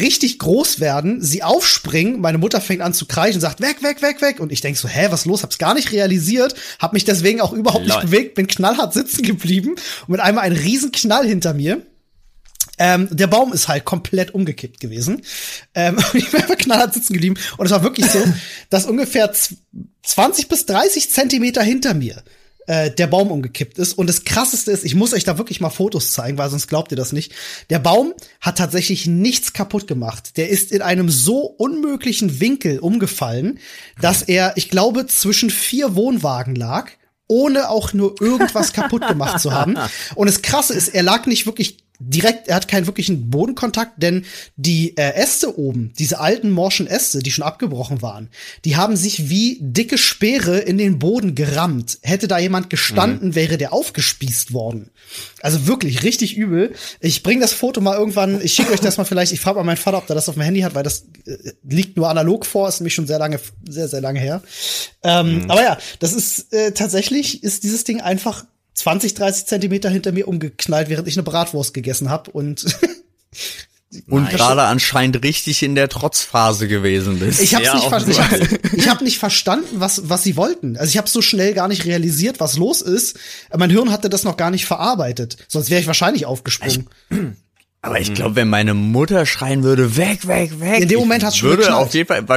[0.00, 4.22] richtig groß werden, sie aufspringen, meine Mutter fängt an zu kreischen, sagt weg, weg, weg,
[4.22, 4.40] weg.
[4.40, 5.42] Und ich denk so, hä, was los?
[5.42, 7.96] Hab's gar nicht realisiert, hab mich deswegen auch überhaupt Lol.
[7.96, 9.70] nicht bewegt, bin knallhart sitzen geblieben
[10.06, 11.82] und mit einmal ein riesen Knall hinter mir.
[12.80, 15.20] Ähm, der Baum ist halt komplett umgekippt gewesen.
[15.74, 17.36] Ähm, ich bin einfach knallhart sitzen geblieben.
[17.58, 18.18] Und es war wirklich so,
[18.70, 19.30] dass ungefähr
[20.02, 22.24] 20 bis 30 Zentimeter hinter mir
[22.66, 23.92] äh, der Baum umgekippt ist.
[23.92, 26.90] Und das krasseste ist, ich muss euch da wirklich mal Fotos zeigen, weil sonst glaubt
[26.90, 27.32] ihr das nicht.
[27.68, 30.38] Der Baum hat tatsächlich nichts kaputt gemacht.
[30.38, 33.58] Der ist in einem so unmöglichen Winkel umgefallen,
[34.00, 36.90] dass er, ich glaube, zwischen vier Wohnwagen lag
[37.26, 39.78] ohne auch nur irgendwas kaputt gemacht zu haben.
[40.16, 44.24] Und das Krasse ist, er lag nicht wirklich direkt, er hat keinen wirklichen Bodenkontakt, denn
[44.56, 48.30] die äh, Äste oben, diese alten morschen Äste, die schon abgebrochen waren,
[48.64, 51.98] die haben sich wie dicke Speere in den Boden gerammt.
[52.02, 53.34] Hätte da jemand gestanden, mhm.
[53.34, 54.90] wäre der aufgespießt worden.
[55.42, 56.74] Also wirklich richtig übel.
[57.00, 59.64] Ich bringe das Foto mal irgendwann, ich schicke euch das mal vielleicht, ich frage mal
[59.64, 62.46] meinen Vater, ob der das auf dem Handy hat, weil das äh, liegt nur analog
[62.46, 64.42] vor, ist nämlich schon sehr lange, sehr, sehr lange her.
[65.02, 65.50] Ähm, mhm.
[65.50, 70.28] Aber ja, das ist äh, tatsächlich, ist dieses Ding einfach 20, 30 Zentimeter hinter mir
[70.28, 72.64] umgeknallt, während ich eine Bratwurst gegessen habe und
[74.08, 77.40] Und gerade anscheinend richtig in der Trotzphase gewesen bist.
[77.40, 80.76] Ich habe ja, nicht, ich hab, ich hab nicht verstanden, was, was sie wollten.
[80.76, 83.18] Also ich habe so schnell gar nicht realisiert, was los ist.
[83.56, 85.38] Mein Hirn hatte das noch gar nicht verarbeitet.
[85.48, 86.88] Sonst wäre ich wahrscheinlich aufgesprungen.
[87.10, 87.18] Ich,
[87.82, 90.82] aber ich glaube, wenn meine Mutter schreien würde, weg, weg, weg.
[90.82, 91.86] In dem Moment hast du schon würde geknallt.
[91.88, 92.28] auf jeden Fall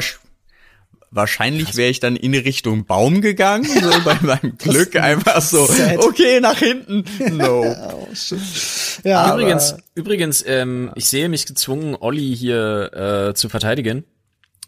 [1.16, 6.40] Wahrscheinlich wäre ich dann in Richtung Baum gegangen, so bei meinem Glück einfach so, okay,
[6.40, 7.06] nach hinten.
[7.32, 7.64] No.
[7.94, 8.08] oh,
[9.04, 14.06] ja, übrigens, übrigens, ähm, ich sehe mich gezwungen, Olli hier äh, zu verteidigen.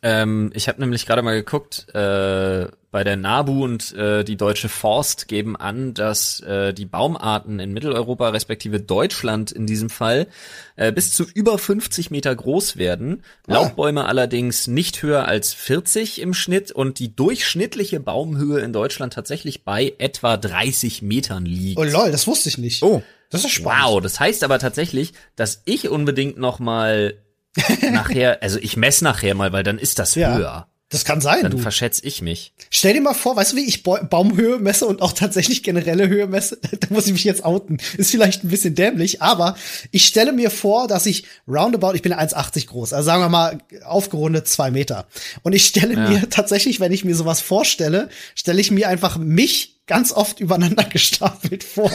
[0.05, 4.69] Ähm, ich habe nämlich gerade mal geguckt, äh, bei der NABU und äh, die Deutsche
[4.69, 10.27] Forst geben an, dass äh, die Baumarten in Mitteleuropa respektive Deutschland in diesem Fall
[10.75, 13.23] äh, bis zu über 50 Meter groß werden.
[13.47, 13.53] Ah.
[13.53, 19.63] Laubbäume allerdings nicht höher als 40 im Schnitt und die durchschnittliche Baumhöhe in Deutschland tatsächlich
[19.63, 21.79] bei etwa 30 Metern liegt.
[21.79, 22.83] Oh lol, das wusste ich nicht.
[22.83, 23.85] Oh, das ist spannend.
[23.85, 27.15] Wow, das heißt aber tatsächlich, dass ich unbedingt noch mal
[27.91, 30.35] nachher, also ich messe nachher mal, weil dann ist das ja.
[30.35, 30.67] höher.
[30.89, 31.41] Das kann sein.
[31.41, 31.57] Dann du.
[31.57, 32.53] verschätze ich mich.
[32.69, 36.27] Stell dir mal vor, weißt du, wie ich Baumhöhe messe und auch tatsächlich generelle Höhe
[36.27, 36.59] messe?
[36.79, 37.79] da muss ich mich jetzt outen.
[37.97, 39.55] Ist vielleicht ein bisschen dämlich, aber
[39.89, 43.57] ich stelle mir vor, dass ich roundabout, ich bin 1,80 groß, also sagen wir mal
[43.83, 45.07] aufgerundet zwei Meter.
[45.41, 46.07] Und ich stelle ja.
[46.07, 50.83] mir tatsächlich, wenn ich mir sowas vorstelle, stelle ich mir einfach mich ganz oft übereinander
[50.89, 51.91] gestapelt vor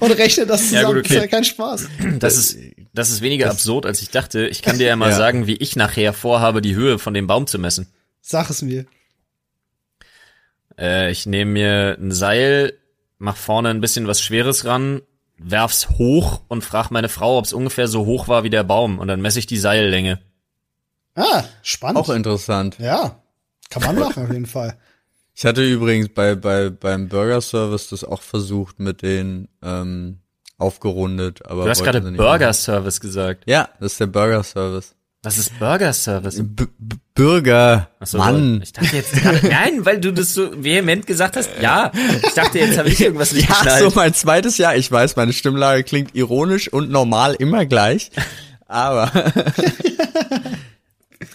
[0.00, 0.82] und rechne das zusammen.
[0.82, 1.02] Ja, gut, okay.
[1.02, 1.88] Das ist ja kein Spaß.
[2.18, 2.56] Das ist,
[2.92, 4.46] das ist weniger das absurd, als ich dachte.
[4.48, 5.16] Ich kann dir ja mal ja.
[5.16, 7.88] sagen, wie ich nachher vorhabe, die Höhe von dem Baum zu messen.
[8.20, 8.86] Sag es mir.
[10.78, 12.74] Äh, ich nehme mir ein Seil,
[13.18, 15.02] mach vorne ein bisschen was Schweres ran,
[15.38, 18.98] werf's hoch und frag meine Frau, ob es ungefähr so hoch war wie der Baum.
[18.98, 20.20] Und dann messe ich die Seillänge.
[21.14, 21.98] Ah, spannend.
[21.98, 22.78] Auch interessant.
[22.78, 23.22] Ja,
[23.70, 24.78] kann man machen auf jeden Fall.
[25.34, 30.21] Ich hatte übrigens bei, bei beim Burger Service das auch versucht mit den ähm,
[30.62, 33.44] aufgerundet, aber du hast gerade Burger Service gesagt.
[33.46, 34.94] Ja, das ist der Burger Service.
[35.24, 36.40] Was ist Burger Service?
[36.42, 36.64] B
[37.14, 37.90] Bürger.
[38.02, 38.60] So, Mann.
[38.62, 41.50] Ich dachte jetzt gerade, nein, weil du das so vehement gesagt hast.
[41.60, 41.92] Ja,
[42.26, 43.82] ich dachte jetzt habe ich irgendwas nicht Ja, geschnallt.
[43.82, 44.74] so mein zweites Jahr.
[44.74, 48.10] Ich weiß, meine Stimmlage klingt ironisch und normal immer gleich,
[48.66, 49.12] aber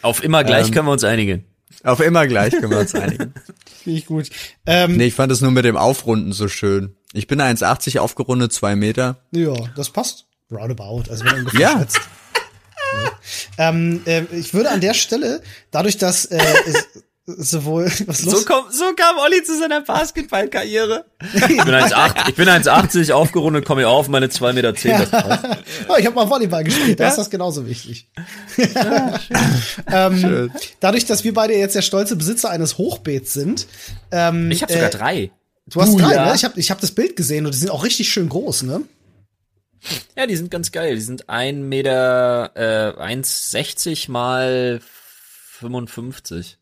[0.01, 1.45] auf immer gleich ähm, können wir uns einigen.
[1.83, 3.33] Auf immer gleich können wir uns einigen.
[3.83, 4.29] Finde ich gut.
[4.65, 6.96] Ähm, nee, ich fand es nur mit dem Aufrunden so schön.
[7.13, 9.17] Ich bin 1,80 aufgerundet, zwei Meter.
[9.31, 10.25] Ja, das passt.
[10.51, 11.79] Roundabout, also wenn ungefähr ja.
[11.79, 11.99] schätzt.
[13.57, 15.41] Ähm, äh, ich würde an der Stelle,
[15.71, 16.39] dadurch, dass äh,
[17.25, 18.41] sowohl was los?
[18.41, 21.05] So, komm, so kam Olli zu seiner Basketballkarriere.
[21.33, 24.75] Ich bin 1,80 ich bin 1,80 aufgerundet, komme ich auf meine 2,10 Meter.
[24.75, 25.57] Zehn, ja.
[25.89, 27.09] oh, ich habe mal Volleyball gespielt, da ja?
[27.09, 28.09] ist das genauso wichtig.
[28.57, 29.19] Ja,
[30.07, 30.51] ähm, schön.
[30.79, 33.67] Dadurch, dass wir beide jetzt der stolze Besitzer eines Hochbeets sind.
[34.11, 35.31] Ähm, ich habe sogar äh, drei.
[35.69, 36.25] Du hast uh, drei, ja.
[36.27, 36.35] ne?
[36.35, 38.83] Ich habe ich hab das Bild gesehen und die sind auch richtig schön groß, ne?
[40.15, 40.95] Ja, die sind ganz geil.
[40.95, 46.57] Die sind ein Meter, äh, 1,60 mal 55.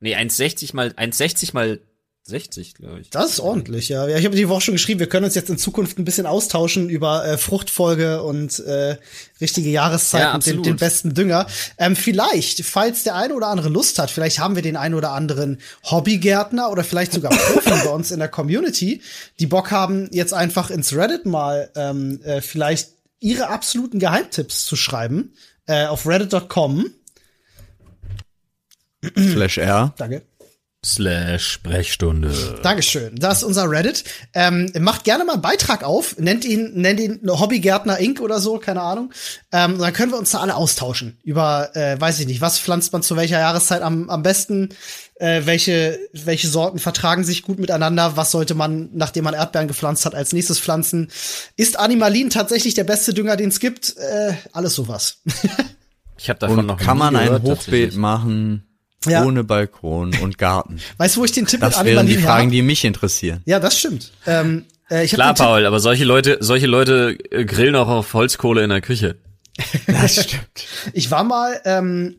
[0.00, 1.80] Nee, 1,60 mal, 1,60 mal
[2.24, 3.10] 60, glaube ich.
[3.10, 4.06] Das ist ordentlich, ja.
[4.06, 6.26] ja ich habe die Woche schon geschrieben, wir können uns jetzt in Zukunft ein bisschen
[6.26, 8.96] austauschen über äh, Fruchtfolge und äh,
[9.40, 11.46] richtige Jahreszeiten ja, und den, den, besten Dünger.
[11.78, 15.10] Ähm, vielleicht, falls der eine oder andere Lust hat, vielleicht haben wir den einen oder
[15.10, 19.02] anderen Hobbygärtner oder vielleicht sogar Profi bei uns in der Community,
[19.40, 24.76] die Bock haben, jetzt einfach ins Reddit mal ähm, äh, vielleicht ihre absoluten Geheimtipps zu
[24.76, 25.34] schreiben
[25.66, 26.86] äh, auf reddit.com
[29.18, 29.92] Slash R.
[29.96, 30.22] Danke.
[30.84, 32.58] Slash Sprechstunde.
[32.64, 33.14] Dankeschön.
[33.14, 34.02] Das ist unser Reddit.
[34.34, 38.20] Ähm, macht gerne mal einen Beitrag auf, nennt ihn, nennt ihn Hobbygärtner Inc.
[38.20, 39.12] oder so, keine Ahnung.
[39.52, 42.92] Ähm, dann können wir uns da alle austauschen über, äh, weiß ich nicht, was pflanzt
[42.92, 44.70] man zu welcher Jahreszeit am, am besten,
[45.20, 50.04] äh, welche, welche Sorten vertragen sich gut miteinander, was sollte man, nachdem man Erdbeeren gepflanzt
[50.04, 51.12] hat, als nächstes pflanzen.
[51.56, 53.96] Ist Animalin tatsächlich der beste Dünger, den es gibt?
[53.98, 55.18] Äh, alles sowas.
[56.18, 58.71] Ich habe davon Und noch kann man ein Hochbeet machen
[59.06, 59.24] Ja.
[59.24, 60.78] ohne Balkon und Garten?
[60.98, 62.50] weißt du, wo ich den Tipp Das mit wären Animalin die Fragen, her?
[62.52, 63.40] die mich interessieren.
[63.44, 64.12] Ja, das stimmt.
[64.26, 68.14] Ähm, äh, ich hab Klar, Paul, aber solche Leute, solche Leute äh, grillen auch auf
[68.14, 69.16] Holzkohle in der Küche.
[69.86, 70.66] Das stimmt.
[70.92, 72.16] Ich war mal ähm,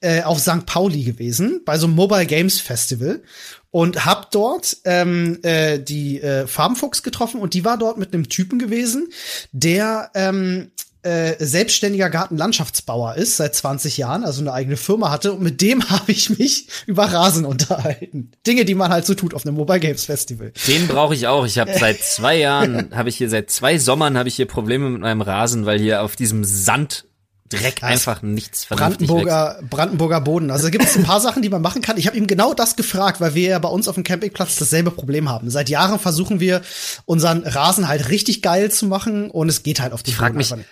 [0.00, 0.64] äh, auf St.
[0.66, 3.22] Pauli gewesen, bei so einem Mobile Games Festival
[3.70, 8.28] und hab dort ähm, äh, die äh, Farbenfuchs getroffen und die war dort mit einem
[8.28, 9.08] Typen gewesen,
[9.52, 10.70] der ähm,
[11.02, 15.88] äh, selbstständiger Gartenlandschaftsbauer ist seit 20 Jahren, also eine eigene Firma hatte und mit dem
[15.90, 18.32] habe ich mich über Rasen unterhalten.
[18.46, 20.52] Dinge, die man halt so tut auf einem Mobile Games Festival.
[20.66, 21.46] Den brauche ich auch.
[21.46, 24.90] Ich habe seit zwei Jahren, habe ich hier seit zwei Sommern habe ich hier Probleme
[24.90, 27.04] mit meinem Rasen, weil hier auf diesem Sand
[27.48, 29.08] Dreck einfach nichts vernünftig wächst.
[29.08, 30.50] Brandenburger, Brandenburger Boden.
[30.50, 31.96] Also gibt es ein paar Sachen, die man machen kann.
[31.96, 34.90] Ich habe ihm genau das gefragt, weil wir ja bei uns auf dem Campingplatz dasselbe
[34.90, 35.48] Problem haben.
[35.48, 36.60] Seit Jahren versuchen wir,
[37.06, 40.34] unseren Rasen halt richtig geil zu machen und es geht halt auf die Ich frag
[40.34, 40.66] Boden mich.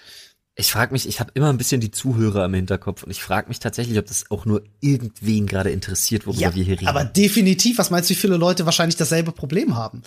[0.58, 3.48] Ich frag mich, ich habe immer ein bisschen die Zuhörer im Hinterkopf und ich frage
[3.48, 6.88] mich tatsächlich, ob das auch nur irgendwen gerade interessiert, worüber Ja, wir hier reden.
[6.88, 7.76] aber definitiv.
[7.76, 10.02] Was meinst du, wie viele Leute wahrscheinlich dasselbe Problem haben?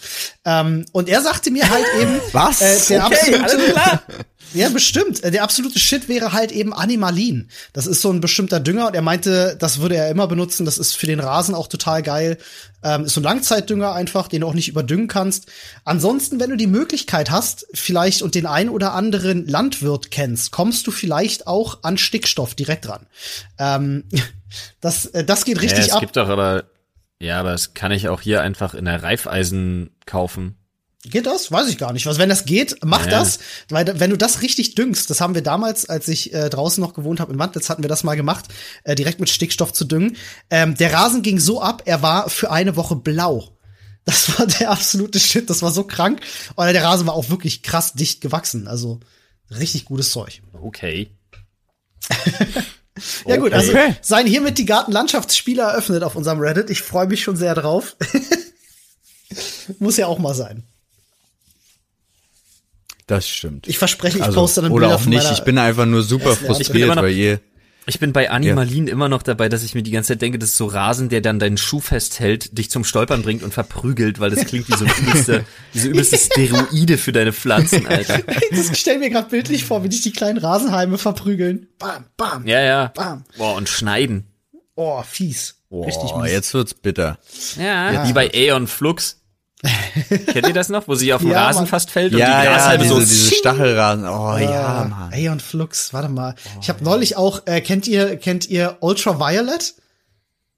[0.45, 2.61] Ähm, und er sagte mir halt eben, Was?
[2.61, 4.01] Äh, der Okay, absolute,
[4.53, 5.23] Ja, bestimmt.
[5.23, 7.49] Äh, Der absolute Shit wäre halt eben Animalin.
[7.73, 10.65] Das ist so ein bestimmter Dünger und er meinte, das würde er immer benutzen.
[10.65, 12.37] Das ist für den Rasen auch total geil.
[12.81, 15.47] Ähm, ist so ein Langzeitdünger einfach, den du auch nicht überdüngen kannst.
[15.83, 20.87] Ansonsten, wenn du die Möglichkeit hast, vielleicht und den ein oder anderen Landwirt kennst, kommst
[20.87, 23.05] du vielleicht auch an Stickstoff direkt ran.
[23.59, 24.05] Ähm,
[24.81, 25.99] das, äh, das geht ja, richtig es ab.
[25.99, 26.63] gibt doch aber,
[27.19, 30.55] ja, aber das kann ich auch hier einfach in der Reifeisen kaufen.
[31.03, 31.49] Geht das?
[31.51, 32.05] Weiß ich gar nicht.
[32.07, 33.11] Was, wenn das geht, mach Ja.
[33.11, 33.39] das.
[33.69, 36.93] Weil wenn du das richtig düngst, das haben wir damals, als ich äh, draußen noch
[36.93, 38.45] gewohnt habe in Wandlitz, hatten wir das mal gemacht,
[38.83, 40.17] äh, direkt mit Stickstoff zu düngen.
[40.49, 43.55] Ähm, der Rasen ging so ab, er war für eine Woche blau.
[44.03, 46.19] Das war der absolute Shit, das war so krank.
[46.55, 48.67] Und der Rasen war auch wirklich krass dicht gewachsen.
[48.67, 48.99] Also
[49.51, 50.41] richtig gutes Zeug.
[50.61, 51.11] Okay.
[53.25, 53.95] Ja gut, also Okay.
[54.01, 56.69] seien hiermit die Gartenlandschaftsspiele eröffnet auf unserem Reddit.
[56.69, 57.95] Ich freue mich schon sehr drauf.
[59.79, 60.63] Muss ja auch mal sein.
[63.09, 63.67] Das stimmt.
[63.67, 65.31] Ich verspreche, ich also, poste dann oder Bilder auch von nicht.
[65.31, 67.39] Ich bin einfach nur super frustriert, weil ihr
[67.87, 70.49] Ich bin bei Animalin immer noch dabei, dass ich mir die ganze Zeit denke, das
[70.49, 74.29] ist so Rasen, der dann deinen Schuh festhält, dich zum Stolpern bringt und verprügelt, weil
[74.29, 75.43] das klingt wie so übelste,
[75.73, 78.19] diese übelste Steroide für deine Pflanzen, Alter.
[78.51, 81.65] Das stell mir gerade bildlich vor, wie dich die kleinen Rasenhalme verprügeln.
[81.79, 82.45] Bam, bam.
[82.45, 82.91] Ja, ja.
[82.93, 83.23] Bam.
[83.39, 84.25] Boah, und schneiden.
[84.75, 85.55] Oh, fies.
[85.71, 86.31] Richtig Boah, mies.
[86.31, 87.17] jetzt wird's bitter.
[87.59, 89.18] Ja, wie bei Aeon Flux.
[90.27, 91.67] Kennt ihr das noch, wo sie auf dem Ja, Rasen Mann.
[91.67, 94.05] fast fällt und Ja, die ja, Grashalme diese, so diese Stachelrasen.
[94.07, 95.11] Oh ja, Mann.
[95.11, 96.35] Ey und Flux, warte mal.
[96.61, 99.75] Ich habe neulich auch, äh, kennt ihr, kennt ihr Ultraviolet?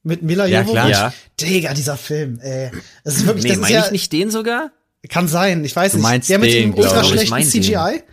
[0.04, 0.74] Mit Mila Ja, Jovovich?
[0.74, 0.90] klar.
[0.90, 1.14] Ja.
[1.40, 2.72] Digga, dieser Film, ey.
[3.04, 4.72] Das ist wirklich, Nee, das ist meine ja, ich nicht den sogar?
[5.10, 6.04] kann sein, ich weiß Du nicht.
[6.04, 7.64] meinst Der mit den, dem ultra schlechten mein den.
[7.64, 8.04] CGI?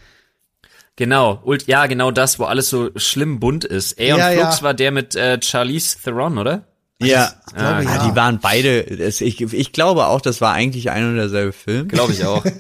[0.97, 3.99] Genau, Ult ja, genau das, wo alles so schlimm bunt ist.
[4.01, 4.63] Aeon Ja, Flux ja.
[4.63, 6.65] war der mit äh, Charlize Theron, oder?
[7.01, 8.09] Ja, Ich glaube, Ah, ja.
[8.11, 8.83] die waren beide.
[8.97, 11.89] Das, ich, ich glaube auch, das war eigentlich ein und derselbe Film.
[11.89, 12.45] Glaube ich auch.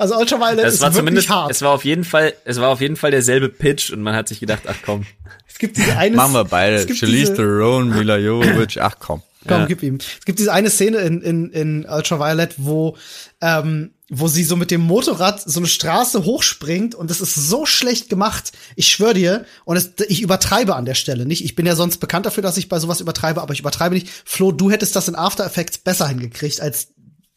[0.00, 1.50] Also Ultraviolet Es ist war wirklich zumindest, hart.
[1.52, 4.26] es war auf jeden Fall, es war auf jeden Fall derselbe Pitch und man hat
[4.28, 5.06] sich gedacht, ach komm.
[5.48, 6.92] Es gibt diese eine Machen wir beide.
[6.92, 8.82] Charlize Theron, Mila Jovovich.
[8.82, 9.22] Ach komm.
[9.46, 9.66] Komm, Ja.
[9.66, 9.96] gib ihm.
[9.96, 12.96] Es gibt diese eine Szene in, in, in Ultraviolet, wo,
[13.40, 17.66] ähm, wo sie so mit dem Motorrad so eine Straße hochspringt und das ist so
[17.66, 18.52] schlecht gemacht.
[18.74, 21.44] Ich schwör dir, und es, ich übertreibe an der Stelle nicht.
[21.44, 24.08] Ich bin ja sonst bekannt dafür, dass ich bei sowas übertreibe, aber ich übertreibe nicht.
[24.24, 26.88] Flo, du hättest das in After Effects besser hingekriegt als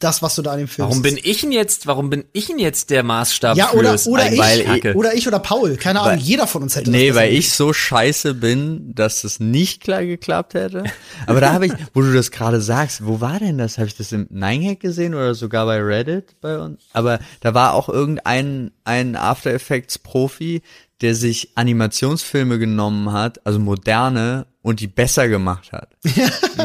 [0.04, 2.48] das, was du da an dem Film Warum bin ich denn jetzt, warum bin ich
[2.48, 4.96] denn jetzt der Maßstab ja, oder, fürs oder ich, Eigenkacke?
[4.96, 7.34] oder ich oder Paul, keine Ahnung, Weil- jeder von uns hätte das Nee, besser weil
[7.34, 10.84] ich so scheiße bin, dass es nicht klar geklappt hätte.
[11.28, 13.78] Aber da habe ich, wo du das gerade sagst, wo war denn das?
[13.78, 16.82] Habe ich das im Ninehack gesehen oder sogar bei Reddit bei uns?
[16.94, 20.62] Aber da war auch irgendein ein After Effects Profi,
[21.02, 25.90] der sich Animationsfilme genommen hat, also moderne und die besser gemacht hat.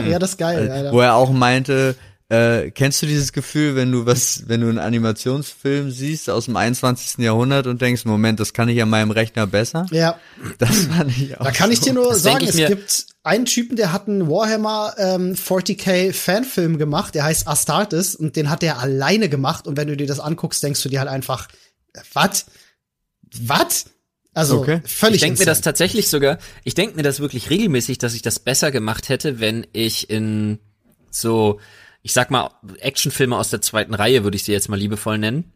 [0.07, 0.93] Ja, das ist geil, Alter.
[0.93, 1.95] Wo er auch meinte,
[2.29, 6.57] äh, kennst du dieses Gefühl, wenn du was, wenn du einen Animationsfilm siehst aus dem
[6.57, 7.19] 21.
[7.25, 9.87] Jahrhundert und denkst, Moment, das kann ich an meinem Rechner besser?
[9.91, 10.19] Ja.
[10.59, 11.45] Das fand ich auch.
[11.45, 14.95] Da kann ich dir nur Das sagen, es gibt einen Typen, der hat einen Warhammer
[14.99, 19.87] ähm, 40k Fanfilm gemacht, der heißt Astartes und den hat der alleine gemacht und wenn
[19.87, 21.49] du dir das anguckst, denkst du dir halt einfach,
[22.13, 22.47] was?
[23.41, 23.87] Was?
[24.35, 24.81] Also Okay.
[24.85, 28.23] völlig Ich denke mir das tatsächlich sogar, ich denke mir das wirklich regelmäßig, dass ich
[28.23, 30.59] das besser gemacht hätte, wenn ich in
[31.11, 31.59] so,
[32.07, 35.51] ich sag mal, Actionfilme aus der zweiten Reihe, würde ich sie jetzt mal liebevoll nennen,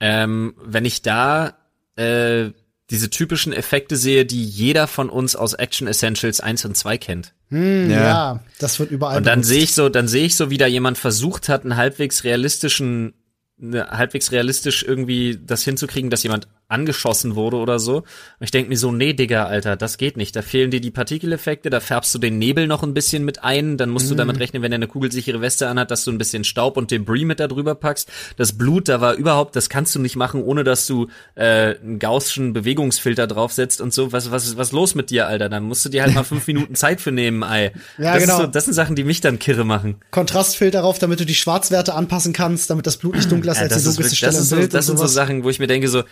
[0.00, 1.56] ähm, wenn ich da
[1.94, 2.50] äh,
[2.90, 7.32] diese typischen Effekte sehe, die jeder von uns aus Action Essentials 1 und 2 kennt.
[7.50, 8.02] Hm, Ja.
[8.02, 8.40] ja.
[8.58, 9.18] das wird überall.
[9.18, 11.76] Und dann sehe ich so, dann sehe ich so, wie da jemand versucht hat, einen
[11.76, 13.14] halbwegs realistischen,
[13.56, 17.98] ne, halbwegs realistisch irgendwie das hinzukriegen, dass jemand angeschossen wurde oder so.
[17.98, 18.04] Und
[18.40, 20.34] ich denke mir so, nee, Digga, Alter, das geht nicht.
[20.34, 23.76] Da fehlen dir die Partikeleffekte, da färbst du den Nebel noch ein bisschen mit ein,
[23.76, 26.44] dann musst du damit rechnen, wenn er eine kugelsichere Weste anhat, dass du ein bisschen
[26.44, 28.10] Staub und Debris mit da drüber packst.
[28.36, 31.98] Das Blut, da war überhaupt, das kannst du nicht machen, ohne dass du äh, einen
[31.98, 34.12] gaußschen Bewegungsfilter draufsetzt und so.
[34.12, 35.48] Was, was, was los mit dir, Alter?
[35.48, 37.72] Dann musst du dir halt mal fünf Minuten Zeit für nehmen, Ei.
[37.98, 38.36] Ja, das genau.
[38.38, 39.96] So, das sind Sachen, die mich dann kirre machen.
[40.10, 43.64] Kontrastfilter drauf, damit du die Schwarzwerte anpassen kannst, damit das Blut nicht dunkler ist Ja,
[43.64, 45.06] als die dunkelste Stelle das, ist so, das sind so.
[45.06, 46.02] Sachen, wo ich mir denke, so,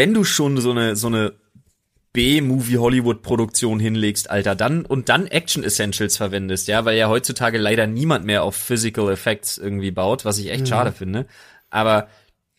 [0.00, 1.34] wenn du schon so eine, so eine
[2.14, 8.24] B-Movie-Hollywood-Produktion hinlegst, Alter, dann und dann Action Essentials verwendest, ja, weil ja heutzutage leider niemand
[8.24, 10.52] mehr auf Physical Effects irgendwie baut, was ich Mhm.
[10.52, 11.26] echt schade finde.
[11.68, 12.08] Aber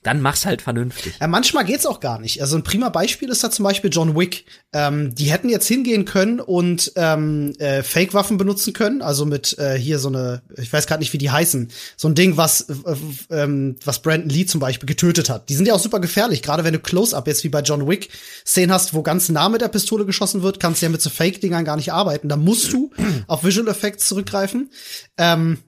[0.04, 1.14] dann mach's halt vernünftig.
[1.20, 2.42] Ja, manchmal geht's auch gar nicht.
[2.42, 4.46] Also ein prima Beispiel ist da zum Beispiel John Wick.
[4.74, 9.04] Ähm, die hätten jetzt hingehen können und ähm, äh, Fake-Waffen benutzen können.
[9.04, 12.16] Also mit äh, hier so eine, ich weiß gerade nicht, wie die heißen, so ein
[12.16, 12.96] Ding, was äh,
[13.30, 15.50] ähm, was Brandon Lee zum Beispiel getötet hat.
[15.50, 16.42] Die sind ja auch super gefährlich.
[16.42, 18.10] Gerade wenn du Close-up jetzt wie bei John Wick
[18.46, 21.12] Szenen hast, wo ganz nah mit der Pistole geschossen wird, kannst du ja mit so
[21.12, 22.28] Fake-Dingern gar nicht arbeiten.
[22.28, 22.92] Da musst du
[23.28, 24.72] auf Visual Effects zurückgreifen.
[25.18, 25.60] Ähm,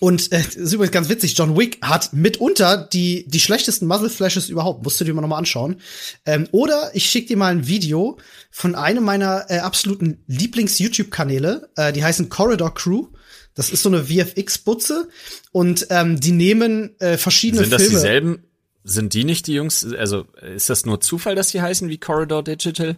[0.00, 4.48] und äh, ist übrigens ganz witzig, John Wick hat mitunter die, die schlechtesten Muzzle Flashes
[4.48, 4.84] überhaupt.
[4.84, 5.80] Musst du dir mal nochmal anschauen.
[6.24, 8.18] Ähm, oder ich schick dir mal ein Video
[8.50, 11.70] von einem meiner äh, absoluten Lieblings-YouTube-Kanäle.
[11.76, 13.08] Äh, die heißen Corridor Crew.
[13.54, 15.08] Das ist so eine VFX-Butze.
[15.50, 17.96] Und ähm, die nehmen äh, verschiedene Sind das Filme.
[17.96, 18.44] dieselben?
[18.84, 19.84] Sind die nicht die Jungs?
[19.84, 22.96] Also ist das nur Zufall, dass die heißen wie Corridor Digital?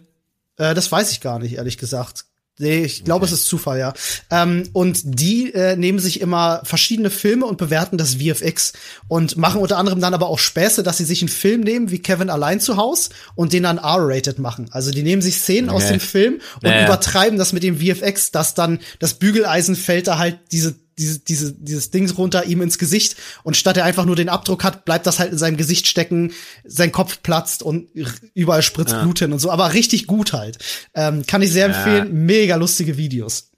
[0.57, 2.25] Äh, das weiß ich gar nicht, ehrlich gesagt.
[2.59, 3.93] Nee, ich glaube, es ist Zufall, ja.
[4.29, 8.73] Ähm, und die äh, nehmen sich immer verschiedene Filme und bewerten das VFX
[9.07, 11.99] und machen unter anderem dann aber auch Späße, dass sie sich einen Film nehmen wie
[11.99, 14.67] Kevin allein zu Haus und den dann R-rated machen.
[14.71, 15.93] Also die nehmen sich Szenen aus Okay.
[15.93, 16.85] dem Film und Ja, ja.
[16.85, 21.53] übertreiben das mit dem VFX, dass dann das Bügeleisen fällt da halt diese diese, diese,
[21.53, 25.05] dieses Dings runter ihm ins Gesicht und statt er einfach nur den Abdruck hat, bleibt
[25.07, 26.33] das halt in seinem Gesicht stecken,
[26.63, 27.89] sein Kopf platzt und
[28.33, 30.57] überall spritzt Blut hin und so, aber richtig gut halt.
[30.93, 33.51] Ähm, kann ich sehr empfehlen, mega lustige Videos.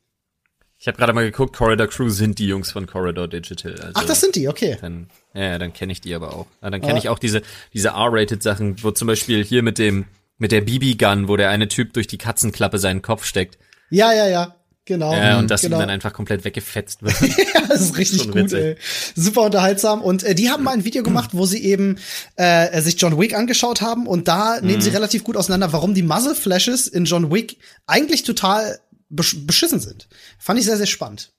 [0.83, 3.71] Ich habe gerade mal geguckt, Corridor Crew sind die Jungs von Corridor Digital.
[3.71, 4.77] Also Ach, das sind die, okay.
[4.81, 6.47] dann, ja, ja, dann kenne ich die aber auch.
[6.61, 7.41] Ja, dann kenne ich auch diese,
[7.73, 10.07] diese R-Rated-Sachen, wo zum Beispiel hier mit dem,
[10.37, 13.57] mit der BB-Gun, wo der eine Typ durch die Katzenklappe seinen Kopf steckt.
[13.91, 14.55] Ja, ja, ja.
[14.85, 15.13] Genau.
[15.13, 15.77] Ja, und dass genau.
[15.77, 17.15] ihm dann einfach komplett weggefetzt wird.
[17.53, 18.59] Ja, das ist richtig Schon gut, witzig.
[18.59, 18.75] ey.
[19.15, 20.01] Super unterhaltsam.
[20.01, 21.97] Und äh, die haben mal ein Video gemacht, wo sie eben
[22.35, 24.07] äh, sich John Wick angeschaut haben.
[24.07, 24.81] Und da nehmen Mhm.
[24.81, 27.57] sie relativ gut auseinander, warum die Muzzle Flashes in John Wick
[27.87, 28.79] eigentlich total
[29.09, 30.09] besch beschissen sind.
[30.37, 31.31] Fand ich sehr, sehr spannend.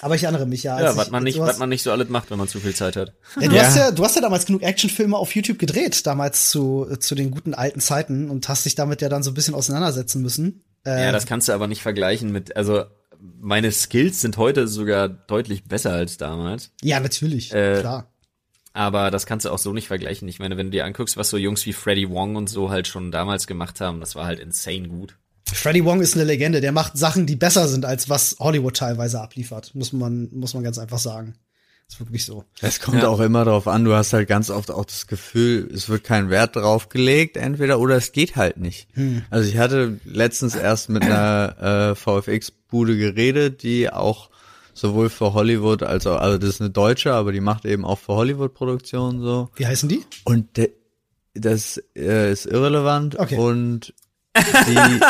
[0.00, 0.76] Aber ich erinnere mich ja.
[0.76, 2.74] als ja, was man nicht, was man nicht so alles macht, wenn man zu viel
[2.74, 3.12] Zeit hat.
[3.40, 3.62] ja, du Ja.
[3.64, 7.30] hast ja, du hast ja damals genug Actionfilme auf YouTube gedreht, damals zu, zu den
[7.30, 10.62] guten alten Zeiten und hast dich damit ja dann so ein bisschen auseinandersetzen müssen.
[10.86, 12.84] Ja, das kannst du aber nicht vergleichen mit, also
[13.40, 16.72] meine Skills sind heute sogar deutlich besser als damals.
[16.82, 18.10] ja, natürlich, Äh, klar.
[18.76, 20.26] Aber das kannst du auch so nicht vergleichen.
[20.26, 22.88] Ich meine, wenn du dir anguckst, was so Jungs wie Freddie Wong und so halt
[22.88, 25.16] schon damals gemacht haben, das war halt insane gut.
[25.46, 26.60] Freddie Wong ist eine Legende.
[26.60, 29.74] Der macht Sachen, die besser sind, als was Hollywood teilweise abliefert.
[29.76, 31.34] Muss man, muss man ganz einfach sagen.
[31.88, 32.44] Ist wirklich so.
[32.60, 33.08] Es kommt Ja.
[33.08, 36.30] auch immer darauf an, du hast halt ganz oft auch das Gefühl, es wird kein
[36.30, 38.88] Wert drauf gelegt, entweder oder es geht halt nicht.
[39.30, 44.30] Also ich hatte letztens erst mit einer äh, VFX-Bude geredet, die auch
[44.72, 47.98] sowohl für Hollywood als auch, also das ist eine Deutsche, aber die macht eben auch
[47.98, 49.50] für Hollywood-Produktionen so.
[49.54, 50.02] Wie heißen die?
[50.24, 50.72] Und de,
[51.34, 53.36] das äh, ist irrelevant Okay.
[53.36, 53.94] und
[54.36, 55.00] die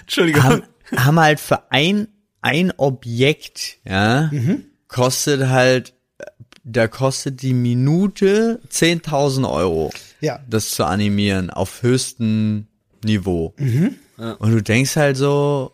[0.00, 0.42] Entschuldigung.
[0.42, 0.62] haben,
[0.96, 2.08] haben halt für ein,
[2.42, 4.30] ein Objekt, ja,
[4.88, 5.94] kostet halt,
[6.64, 9.90] da kostet die Minute 10.000 Euro,
[10.20, 10.40] Ja.
[10.48, 12.66] das zu animieren auf höchstem
[13.04, 13.54] Niveau.
[14.38, 15.72] Und du denkst halt so,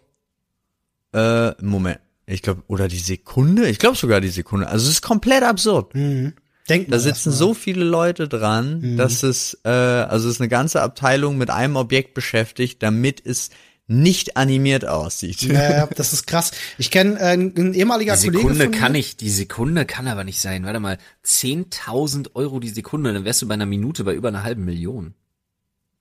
[1.12, 5.02] äh, Moment, ich glaube, oder die Sekunde, ich glaube sogar die Sekunde, also es ist
[5.02, 5.92] komplett absurd.
[5.94, 10.82] Denken Da sitzen so viele Leute dran, dass es, äh, also es ist eine ganze
[10.82, 13.48] Abteilung mit einem Objekt beschäftigt, damit es
[13.88, 15.42] nicht animiert aussieht.
[15.42, 16.52] Ja, das ist krass.
[16.76, 18.78] Ich kenne äh, ein ehemaliger Die Kollege Sekunde von mir.
[18.78, 20.64] kann nicht, die Sekunde kann aber nicht sein.
[20.64, 24.44] Warte mal, 10.000 Euro die Sekunde, dann wärst du bei einer Minute bei über einer
[24.44, 25.14] halben Million.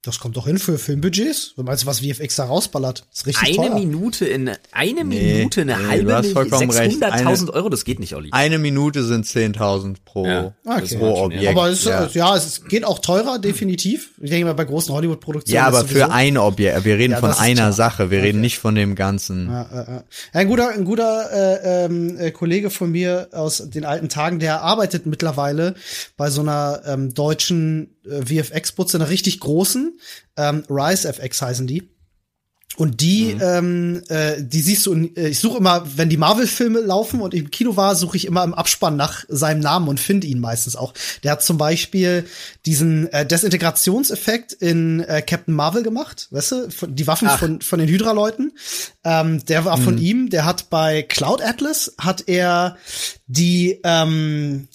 [0.07, 1.53] Das kommt doch hin für Filmbudgets.
[1.57, 3.05] Du meinst, was VFX da rausballert?
[3.11, 3.79] Das ist richtig Eine teuer.
[3.79, 6.35] Minute in eine Nee, Minute, eine nee, halbe recht.
[6.35, 8.29] 600.000 Euro, das geht nicht, Olli.
[8.31, 11.47] Eine Minute sind 10.000 pro, Ja, das pro macht schon, Objekt.
[11.49, 12.07] Aber es, ja.
[12.13, 12.35] ja.
[12.37, 14.11] es geht auch teurer, definitiv.
[14.21, 15.55] Ich denke mal, bei großen Hollywood-Produktionen.
[15.55, 16.85] ja, aber für ein Objekt.
[16.85, 17.73] Wir reden Ja, von einer klar.
[17.73, 18.09] Sache.
[18.09, 18.41] Wir reden Okay.
[18.41, 19.47] nicht von dem ganzen.
[19.49, 20.03] Ja, ja, ja.
[20.33, 24.61] Ein guter, ein guter äh, ähm, äh, Kollege von mir aus den alten Tagen, der
[24.61, 25.75] arbeitet mittlerweile
[26.17, 29.96] bei so einer ähm, deutschen äh, VFX-Butze, einer richtig großen,
[30.35, 31.89] ähm, Rise FX heißen die.
[32.75, 36.79] Und die, ähm, äh, die siehst du, in- äh, ich suche immer, wenn die Marvel-Filme
[36.81, 40.27] laufen und im Kino war, suche ich immer im Abspann nach seinem Namen und finde
[40.27, 40.93] ihn meistens auch.
[41.23, 42.25] Der hat zum Beispiel
[42.67, 47.39] diesen äh, Desintegrationseffekt in äh, Captain Marvel gemacht, weißt du, von, die Waffen Ach.
[47.39, 48.51] von, von den Hydra-Leuten.
[49.03, 52.77] Ähm, der war von ihm, der hat bei Cloud Atlas, hat er
[53.25, 54.67] die, ähm,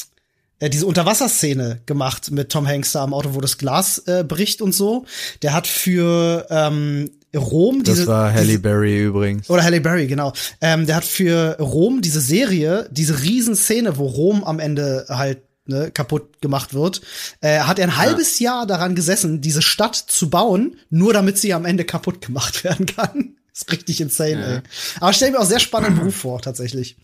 [0.62, 4.62] äh, diese Unterwasserszene gemacht mit Tom Hanks da am Auto, wo das Glas äh, bricht
[4.62, 5.04] und so.
[5.42, 9.50] Der hat für ähm, Rom Das diese, war Halle diese Berry übrigens.
[9.50, 10.32] oder Halle Berry, genau.
[10.60, 15.90] Ähm, der hat für Rom diese Serie, diese Riesenszene, wo Rom am Ende halt ne,
[15.90, 17.00] kaputt gemacht wird,
[17.40, 21.54] äh, hat er ein halbes Jahr daran gesessen, diese Stadt zu bauen, nur damit sie
[21.54, 23.34] am Ende kaputt gemacht werden kann.
[23.52, 24.60] ist richtig insane, ey.
[25.00, 26.96] Aber stell mir auch sehr spannenden Beruf vor, tatsächlich.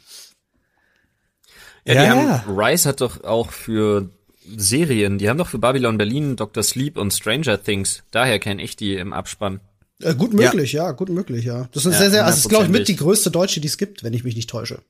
[1.88, 2.46] Ja, Ja, die ja.
[2.46, 4.10] haben, Rice hat doch auch für
[4.56, 6.62] Serien, die haben doch für Babylon Berlin, Dr.
[6.62, 8.02] Sleep und Stranger Things.
[8.10, 9.60] Daher kenne ich die im Abspann.
[10.00, 10.92] Äh, gut möglich, ja.
[10.92, 11.68] gut möglich, ja.
[11.72, 13.78] Das ist Ja, sehr, sehr, also ist, glaube ich, mit die größte Deutsche, die es
[13.78, 14.80] gibt, wenn ich mich nicht täusche.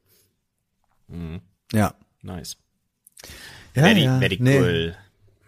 [1.73, 1.95] Ja.
[2.23, 2.57] Nice.
[3.75, 4.19] ja very, ja.
[4.19, 4.93] very Nee.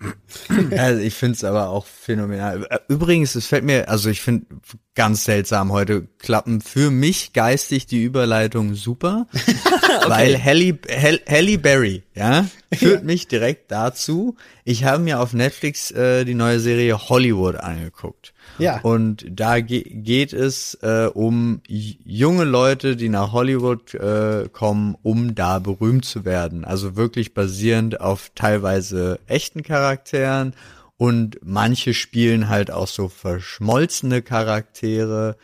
[0.76, 2.66] Also ich finde es aber auch phänomenal.
[2.88, 4.46] Übrigens, es fällt mir, also ich finde
[4.94, 9.26] ganz seltsam heute klappen für mich geistig die Überleitung super,
[10.06, 14.36] weil Halle, Halle, Halle Berry, ja, führt mich direkt dazu.
[14.64, 18.32] Ich habe mir auf Netflix äh, die neue Serie Hollywood angeguckt.
[18.58, 18.80] Ja.
[18.80, 25.34] Und da ge geht es äh, um junge Leute, die nach Hollywood äh, kommen, um
[25.34, 26.64] da berühmt zu werden.
[26.64, 30.54] Also wirklich basierend auf teilweise echten Charakteren
[30.96, 35.36] und manche spielen halt auch so verschmolzene Charaktere.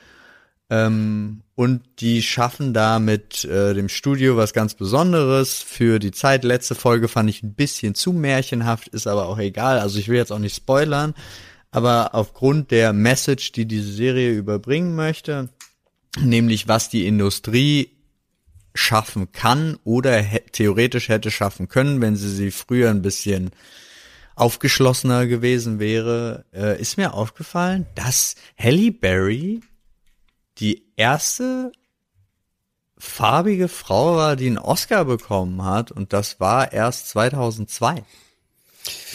[0.68, 6.44] Ähm, und die schaffen da mit äh, dem Studio was ganz Besonderes für die Zeit.
[6.44, 9.78] Letzte Folge fand ich ein bisschen zu märchenhaft, ist aber auch egal.
[9.78, 11.14] Also ich will jetzt auch nicht spoilern,
[11.76, 15.50] aber aufgrund der Message, die diese Serie überbringen möchte,
[16.18, 17.90] nämlich was die Industrie
[18.72, 23.50] schaffen kann oder theoretisch hätte schaffen können, wenn sie sie früher ein bisschen
[24.36, 29.60] aufgeschlossener gewesen wäre, äh, ist mir aufgefallen, dass Halle Berry
[30.56, 31.72] die erste
[32.96, 38.02] farbige Frau war, die einen Oscar bekommen hat und das war erst 2002.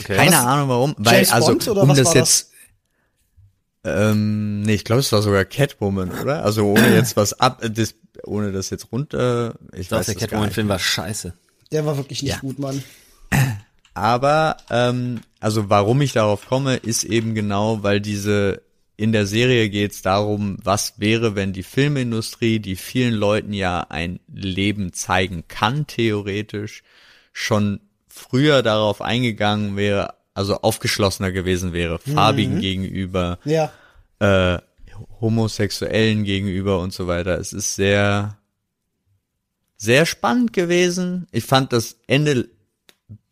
[0.02, 0.16] Okay.
[0.16, 0.46] Keine Was?
[0.46, 2.51] Ahnung warum, weil James also Bond oder um was das war jetzt
[3.84, 6.44] ähm, nee, ich glaube, es war sogar Catwoman, oder?
[6.44, 10.16] Also ohne jetzt was ab, äh, das, ohne das jetzt runter, ich Doch, weiß der.
[10.16, 11.34] Catwoman-Film war scheiße.
[11.72, 12.40] Der war wirklich nicht Ja.
[12.40, 12.84] gut, Mann.
[13.94, 18.62] Aber ähm, also warum ich darauf komme, ist eben genau, weil diese
[18.98, 23.88] in der Serie geht es darum, was wäre, wenn die Filmindustrie, die vielen Leuten ja
[23.90, 26.84] ein Leben zeigen kann, theoretisch,
[27.34, 33.72] schon früher darauf eingegangen wäre, also aufgeschlossener gewesen wäre, farbigen gegenüber, Ja.
[34.20, 34.60] äh,
[35.20, 37.40] Homosexuellen gegenüber und so weiter.
[37.40, 38.38] Es ist sehr,
[39.78, 41.28] sehr spannend gewesen.
[41.32, 42.50] Ich fand das Ende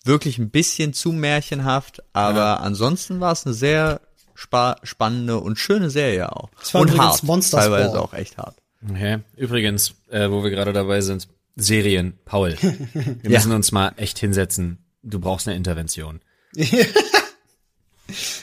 [0.04, 4.02] wirklich ein bisschen zu märchenhaft, aber ansonsten war es eine sehr
[4.34, 6.50] spa spannende und schöne Serie auch.
[6.62, 8.00] Es war und übrigens hart, Monster teilweise Spawn.
[8.00, 8.56] auch echt hart.
[8.90, 9.20] Okay.
[9.36, 11.28] Übrigens, äh, wo wir gerade dabei sind,
[11.58, 12.56] Serien, Paul.
[12.62, 13.30] Wir Ja.
[13.40, 14.78] müssen uns mal echt hinsetzen.
[15.04, 16.22] Du brauchst eine Intervention.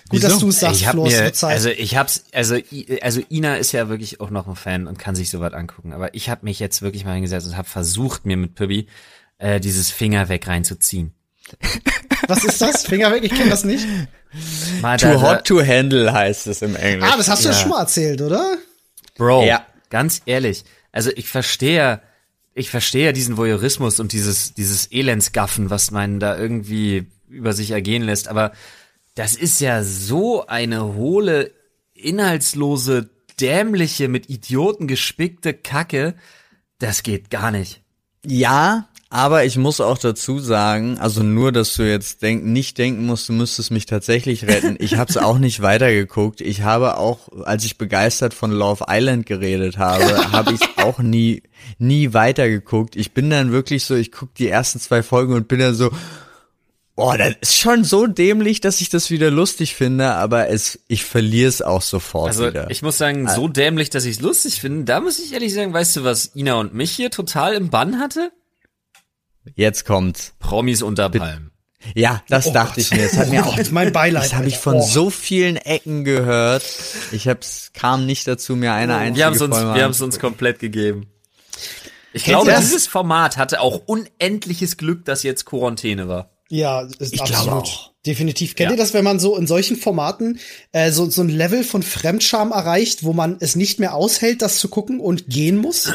[0.09, 2.57] Gut, dass du es sagst, ich hab Flo, mir, also ich hab's, also,
[3.02, 5.92] also Ina ist ja wirklich auch noch ein Fan und kann sich sowas angucken.
[5.92, 8.86] Aber ich habe mich jetzt wirklich mal hingesetzt und habe versucht, mir mit Pippi
[9.38, 11.12] äh, dieses Finger weg reinzuziehen.
[12.28, 12.86] Was ist das?
[12.86, 13.84] Finger weg, ich kenne das nicht.
[14.82, 17.12] Mal Too da- hot to handle heißt es im Englischen.
[17.12, 17.61] Ah, das hast du ja Ja.
[17.61, 18.57] schon mal erzählt, oder?
[19.16, 19.66] Bro, Ja.
[19.90, 22.00] ganz ehrlich, also ich verstehe,
[22.54, 28.02] ich verstehe diesen Voyeurismus und dieses, dieses Elendsgaffen, was man da irgendwie über sich ergehen
[28.02, 28.52] lässt, aber
[29.14, 31.52] das ist ja so eine hohle,
[31.94, 33.08] inhaltslose,
[33.40, 36.14] dämliche, mit Idioten gespickte Kacke,
[36.78, 37.82] das geht gar nicht.
[38.24, 43.06] Ja, aber ich muss auch dazu sagen, also nur, dass du jetzt denk, nicht denken
[43.06, 44.76] musst, du müsstest mich tatsächlich retten.
[44.80, 46.40] Ich habe es auch nicht weitergeguckt.
[46.40, 51.42] Ich habe auch, als ich begeistert von Love Island geredet habe, habe ich auch nie,
[51.78, 52.96] nie weitergeguckt.
[52.96, 55.90] Ich bin dann wirklich so, ich guck die ersten zwei Folgen und bin dann so,
[56.99, 61.05] Oh, das ist schon so dämlich, dass ich das wieder lustig finde, aber es, ich
[61.05, 62.70] verliere es auch sofort Also wieder.
[62.70, 65.74] ich muss sagen, so dämlich, dass ich es lustig finde, da muss ich ehrlich sagen,
[65.74, 68.32] weißt du, was Ina und mich hier total im Bann hatte?
[69.55, 70.32] Jetzt kommt's.
[70.38, 71.51] Promis unter Palmen.
[71.94, 72.78] Ja, das Oh dachte Gott.
[72.78, 73.03] ich mir.
[73.05, 74.82] Das hat Oh mir auch, Gott, mein Beileid, das habe ich von Oh.
[74.86, 76.64] so vielen Ecken gehört.
[77.12, 80.01] Ich hab's, kam nicht dazu, mir eine einzige Wir haben es uns, wir haben es
[80.01, 81.07] uns komplett gegeben.
[82.12, 82.61] Ich Kennst glaube, das?
[82.64, 86.30] dieses Format hatte auch unendliches Glück, dass jetzt Quarantäne war.
[86.49, 87.62] Ja, ist Ich glaube absolut.
[87.64, 87.92] auch.
[88.07, 88.55] Definitiv.
[88.55, 88.76] Kennt Ja.
[88.76, 90.38] ihr das, wenn man so in solchen Formaten
[90.72, 94.59] äh, so, so ein Level von Fremdscham erreicht, wo man es nicht mehr aushält, das
[94.59, 95.92] zu gucken und gehen muss?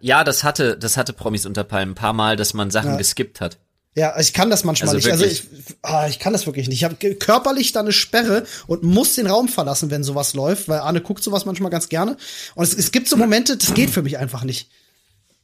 [0.00, 2.96] Ja, das hatte, das hatte Promis unter Palmen ein paar Mal, dass man Sachen Ja.
[2.96, 3.58] geskippt hat.
[3.94, 5.10] Ja, ich kann das manchmal Also nicht.
[5.12, 5.42] Also ich,
[5.82, 6.78] ah, ich kann das wirklich nicht.
[6.78, 10.80] Ich habe körperlich da eine Sperre und muss den Raum verlassen, wenn sowas läuft, weil
[10.80, 12.16] Arne guckt sowas manchmal ganz gerne.
[12.54, 14.70] Und es, es gibt so Momente, das geht für mich einfach nicht.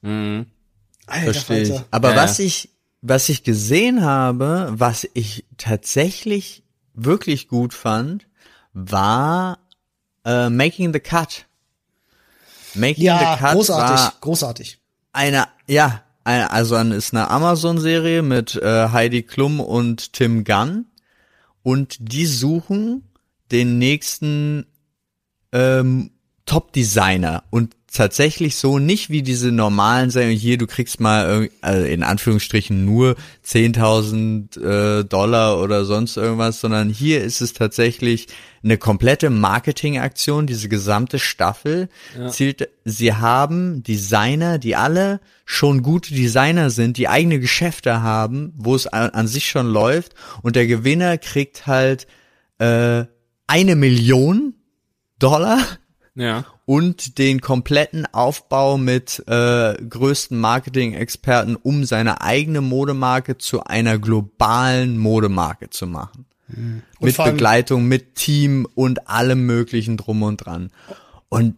[0.03, 0.47] Mhm.
[1.07, 1.69] Alter, Verstehe ich.
[1.71, 1.87] Falter.
[1.91, 2.71] Aber Ja, was ich,
[3.07, 6.63] was ich gesehen habe, was ich tatsächlich
[6.95, 8.27] wirklich gut fand,
[8.73, 9.59] war
[10.25, 11.45] äh, Making the Cut.
[12.75, 14.79] Making Ja, the Cut großartig, war großartig.
[15.13, 20.87] eine, ja, eine, also eine, ist eine Amazon-Serie mit äh, Heidi Klum und Tim Gunn
[21.63, 23.07] und die suchen
[23.53, 24.67] den nächsten
[25.53, 26.11] ähm,
[26.47, 32.03] Top-Designer und tatsächlich so nicht wie diese normalen Serien hier, du kriegst mal also in
[32.03, 33.15] Anführungsstrichen nur
[33.47, 38.27] 10.000 äh, Dollar oder sonst irgendwas, sondern hier ist es tatsächlich
[38.65, 41.89] eine komplette Marketingaktion, diese gesamte Staffel.
[42.31, 48.75] Zielt, sie haben Designer, die alle schon gute Designer sind, die eigene Geschäfte haben, wo
[48.75, 50.15] es an, an sich schon läuft.
[50.43, 52.07] Und der Gewinner kriegt halt
[52.59, 53.05] äh,
[53.47, 54.55] eine Million
[55.19, 55.59] Dollar
[56.17, 56.45] Ja.
[56.65, 64.97] und den kompletten Aufbau mit äh, größten Marketing-Experten, um seine eigene Modemarke zu einer globalen
[64.99, 66.27] Modemarke zu machen.
[67.01, 70.71] mit vor allem- Begleitung, mit Team und allem möglichen drum und dran.
[71.29, 71.57] Und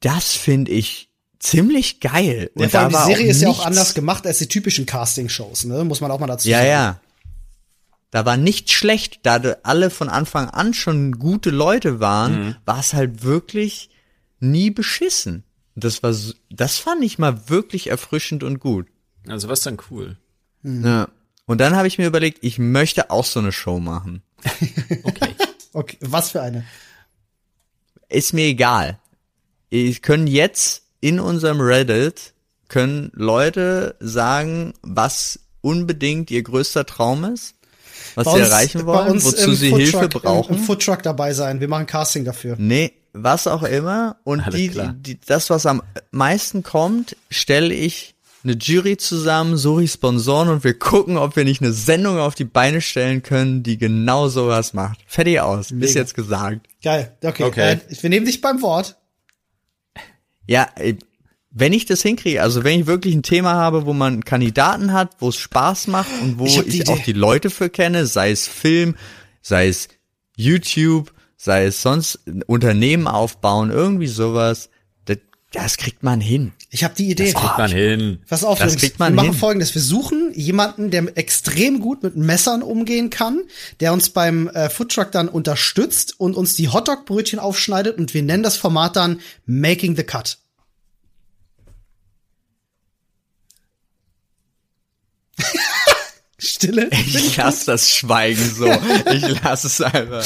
[0.00, 2.50] das finde ich ziemlich geil.
[2.56, 5.64] Ja, und vor allem die Serie ist ja auch anders gemacht als die typischen Casting-Shows,
[5.64, 5.84] ne?
[5.84, 6.68] Muss man auch mal dazu Ja, sagen.
[6.68, 7.00] ja.
[8.10, 12.56] Da war nichts schlecht, da alle von Anfang an schon gute Leute waren, Mhm.
[12.64, 13.88] war es halt wirklich
[14.44, 15.44] nie beschissen.
[15.74, 18.86] Das war, so- das fand ich mal wirklich erfrischend und gut.
[19.26, 20.16] Also was dann cool.
[20.62, 21.08] Ja.
[21.46, 24.22] Und dann habe ich mir überlegt, ich möchte auch so eine Show machen.
[25.04, 25.34] Okay.
[25.72, 26.64] Okay, was für eine?
[28.08, 28.98] Ist mir egal.
[29.70, 32.32] Ich können jetzt in unserem Reddit
[32.68, 37.54] können Leute sagen, was unbedingt ihr größter Traum ist,
[38.14, 40.54] was sie erreichen wollen, wozu im sie Foodtruck- Hilfe brauchen.
[40.54, 41.60] Im, im Foodtruck dabei sein.
[41.60, 42.54] Wir machen Casting dafür.
[42.58, 44.16] Nee, was auch immer.
[44.24, 49.92] Und die, die, das, was am meisten kommt, stelle ich eine Jury zusammen, suche ich
[49.92, 53.78] Sponsoren und wir gucken, ob wir nicht eine Sendung auf die Beine stellen können, die
[53.78, 54.98] genau sowas macht.
[55.06, 55.70] Fertig aus.
[55.70, 55.92] Ist Mega.
[55.92, 56.60] jetzt gesagt.
[56.82, 57.16] Geil.
[57.22, 57.44] Okay.
[57.44, 57.72] Okay.
[57.72, 58.96] Äh, wir nehmen dich beim Wort.
[60.46, 60.98] Ja, ey,
[61.50, 65.12] wenn ich das hinkriege, also wenn ich wirklich ein Thema habe, wo man Kandidaten hat,
[65.20, 68.46] wo es Spaß macht und wo Ich ich, auch die Leute für kenne, sei es
[68.46, 68.96] Film,
[69.40, 69.88] sei es
[70.36, 71.13] YouTube,
[71.44, 74.70] sei es sonst ein Unternehmen aufbauen, irgendwie sowas,
[75.04, 75.18] das,
[75.52, 76.52] das kriegt man hin.
[76.70, 77.34] Ich habe die Idee.
[77.34, 78.22] Kriegt man hin.
[78.26, 79.38] Pass auf, Das kriegt man wir machen hin.
[79.38, 79.74] folgendes.
[79.74, 83.42] Wir suchen jemanden, der extrem gut mit Messern umgehen kann,
[83.80, 88.42] der uns beim äh, Foodtruck dann unterstützt und uns die Hotdog-Brötchen aufschneidet und wir nennen
[88.42, 90.38] das Format dann Making the Cut.
[96.38, 96.88] Stille.
[96.90, 98.66] Ich lasse das Schweigen so.
[99.12, 100.24] Ich lasse es einfach.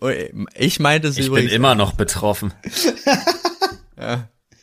[0.00, 0.10] Oh,
[0.54, 2.52] ich meinte es Ich bin immer noch betroffen.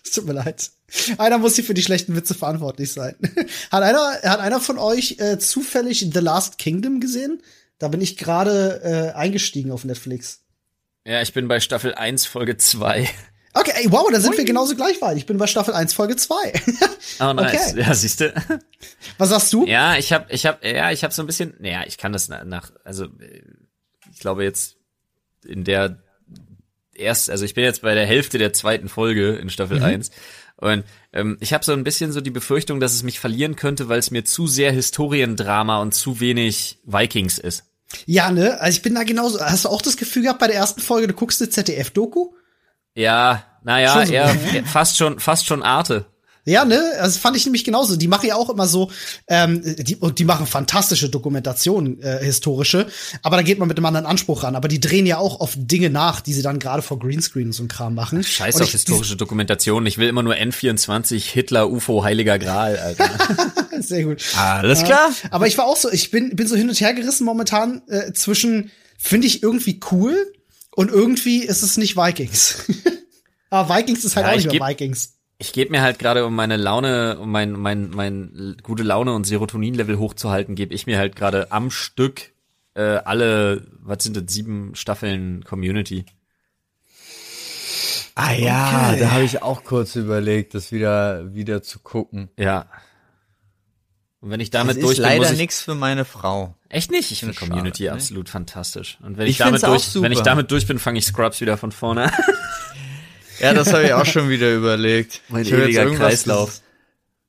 [0.09, 0.71] Es tut mir leid.
[1.17, 3.15] Einer muss hier für die schlechten Witze verantwortlich sein.
[3.71, 7.43] Hat einer, hat einer von euch äh, zufällig The Last Kingdom gesehen?
[7.77, 10.41] Da bin ich gerade äh, eingestiegen auf Netflix.
[11.05, 13.07] Ja, ich bin bei Staffel 1, Folge 2.
[13.53, 15.17] Okay, ey, wow, da sind wir genauso gleich weit.
[15.17, 16.35] Ich bin bei Staffel 1, Folge 2.
[17.21, 17.73] Oh, nice.
[17.73, 17.81] Okay.
[17.81, 18.33] Ja, siehste.
[19.17, 19.65] Was sagst du?
[19.65, 22.29] Ja, ich habe, ich habe, ja, ich habe so ein bisschen, naja, ich kann das
[22.29, 23.43] nach, nach, also äh,
[24.13, 24.78] ich glaube jetzt
[25.45, 26.01] in der
[26.93, 30.11] erst, also ich bin jetzt bei der Hälfte der zweiten Folge in Staffel 1
[30.57, 30.83] und
[31.13, 33.99] ähm, ich habe so ein bisschen so die Befürchtung, dass es mich verlieren könnte, weil
[33.99, 37.63] es mir zu sehr Historiendrama und zu wenig Vikings ist.
[38.05, 38.59] Ja, ne?
[38.59, 39.39] Also ich bin da genauso.
[39.39, 42.33] Hast du auch das Gefühl gehabt bei der ersten Folge, du guckst eine ZDF-Doku?
[42.93, 44.11] Ja, naja, so.
[44.11, 44.35] eher,
[44.65, 46.05] fast schon, fast schon Arte.
[46.45, 46.81] Ja, ne?
[46.97, 47.95] Das fand ich nämlich genauso.
[47.95, 48.89] Die machen ja auch immer so,
[49.27, 52.87] ähm, die, und die machen fantastische Dokumentationen, äh, historische,
[53.21, 54.55] aber da geht man mit einem anderen Anspruch ran.
[54.55, 57.53] Aber die drehen ja auch auf Dinge nach, die sie dann gerade vor Greenscreen und
[57.53, 58.23] so ein Kram machen.
[58.23, 59.85] Scheiß und auf ich- historische Dokumentation.
[59.85, 63.09] Ich will immer nur N24, Hitler, UFO, Heiliger Gral, Alter.
[63.81, 64.23] Sehr gut.
[64.35, 65.11] Alles klar.
[65.31, 68.11] Aber ich war auch so, ich bin, bin so hin und her gerissen momentan äh,
[68.13, 70.15] zwischen, finde ich irgendwie cool
[70.71, 72.55] und irgendwie ist es nicht Vikings.
[73.49, 75.13] Aber Vikings ist halt Ja, auch ich nicht mehr Vikings.
[75.41, 79.23] Ich gebe mir halt gerade, um meine Laune, um mein, mein, mein gute Laune und
[79.25, 82.33] Serotonin-Level hochzuhalten, gebe ich mir halt gerade am Stück
[82.75, 86.05] äh, alle, was sind das, sieben Staffeln Community.
[88.15, 88.99] Ah ja, Okay.
[88.99, 92.29] da habe ich auch kurz überlegt, das wieder wieder zu gucken.
[92.37, 92.65] Ja.
[94.19, 96.55] Und wenn ich Das damit ist durch bin, leider nichts für meine Frau.
[96.67, 97.11] Echt nicht?
[97.11, 97.93] Ich finde Schade, Community ne?
[97.93, 98.97] absolut fantastisch.
[99.01, 101.55] Und wenn Ich ich, damit durch, wenn ich damit durch bin, fange ich Scrubs wieder
[101.55, 102.11] von vorne an.
[103.39, 105.21] Ja, das habe ich auch schon wieder überlegt.
[105.29, 106.49] Mein ich ewiger irgendwas Kreislauf.
[106.49, 106.61] ges-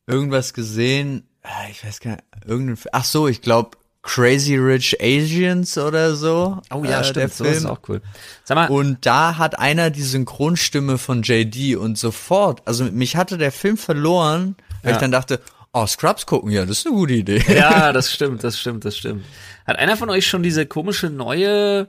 [0.07, 5.77] Irgendwas gesehen, ah, ich weiß gar nicht, irgendein, ach so, ich glaube Crazy Rich Asians
[5.79, 6.61] oder so.
[6.73, 7.17] Oh ja, äh, stimmt.
[7.17, 7.53] Der Film.
[7.53, 8.01] ist auch cool.
[8.45, 13.37] Sag mal, Und da hat einer die Synchronstimme von JD und sofort, also mich hatte
[13.39, 14.97] der Film verloren, weil Ja.
[14.97, 15.39] ich dann dachte,
[15.73, 17.45] oh, Scrubs gucken, ja, das ist eine gute Idee.
[17.55, 19.25] Ja, das stimmt, das stimmt, das stimmt.
[19.67, 21.87] Hat einer von euch schon diese komische neue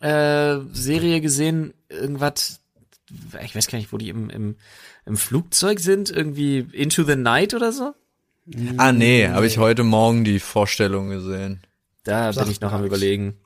[0.00, 1.72] äh, Serie gesehen?
[1.88, 2.60] Irgendwas,
[3.44, 4.56] ich weiß gar nicht, wo die im, im,
[5.04, 7.94] im Flugzeug sind, irgendwie Into the Night oder so?
[8.76, 11.60] Ah, nee, habe ich heute Morgen die Vorstellung gesehen.
[12.04, 13.36] Da Sagt bin ich noch am überlegen.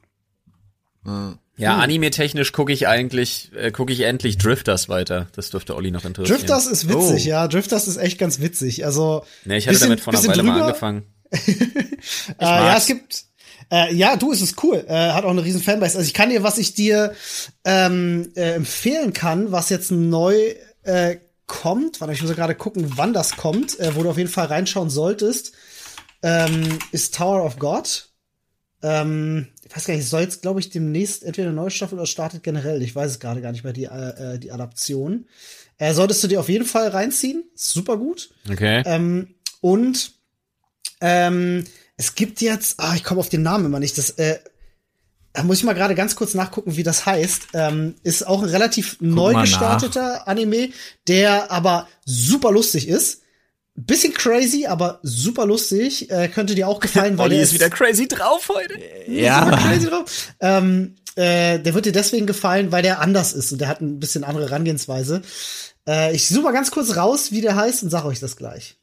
[1.04, 1.38] Hm.
[1.56, 5.26] Ja, anime-technisch gucke ich eigentlich, äh, gucke ich endlich Drifters weiter.
[5.36, 6.38] Das dürfte Olli noch interessieren.
[6.38, 7.28] Drifters ist witzig, Oh.
[7.28, 7.48] ja.
[7.48, 8.84] Drifters ist echt ganz witzig.
[8.86, 10.66] Also, Nee, ich hatte bisschen- damit vor einer Weile mal drüber.
[10.66, 11.02] angefangen.
[11.32, 13.24] äh, ja, es gibt,
[13.70, 14.84] äh, ja, du, es ist cool.
[14.88, 15.96] Äh, hat auch eine riesen Fanbase.
[15.96, 17.14] Also ich kann dir, was ich dir
[17.64, 21.16] ähm, äh, empfehlen kann, was jetzt neu äh,
[21.46, 24.30] kommt, warte, ich muss ja gerade gucken, wann das kommt, äh, wo du auf jeden
[24.30, 25.52] Fall reinschauen solltest,
[26.22, 28.08] ähm, ist Tower of God.
[28.82, 32.06] Ähm, ich weiß gar nicht, soll jetzt, glaube ich, demnächst entweder eine neue Staffel oder
[32.06, 32.82] startet generell.
[32.82, 35.26] Ich weiß es gerade gar nicht mehr, die, äh, äh, die Adaption.
[35.78, 37.44] Äh, solltest du dir auf jeden Fall reinziehen.
[37.54, 38.30] Super gut.
[38.50, 38.82] Okay.
[38.86, 40.12] Ähm, und
[41.00, 41.64] ähm,
[42.00, 44.38] es gibt jetzt, ah, ich komme auf den Namen immer nicht, das, äh,
[45.34, 47.48] da muss ich mal gerade ganz kurz nachgucken, wie das heißt.
[47.52, 50.70] Ähm, ist auch ein relativ neu mal gestarteter Anime,
[51.06, 53.20] der aber super lustig ist.
[53.74, 56.10] Bisschen crazy, aber super lustig.
[56.10, 58.74] Äh, könnte dir auch gefallen, weil der ist wieder crazy drauf heute.
[59.06, 60.32] Ja, crazy drauf.
[60.40, 64.00] Ähm, äh, der wird dir deswegen gefallen, weil der anders ist und der hat ein
[64.00, 65.20] bisschen andere Herangehensweise.
[65.86, 68.79] Äh, ich suche mal ganz kurz raus, wie der heißt und sag euch das gleich.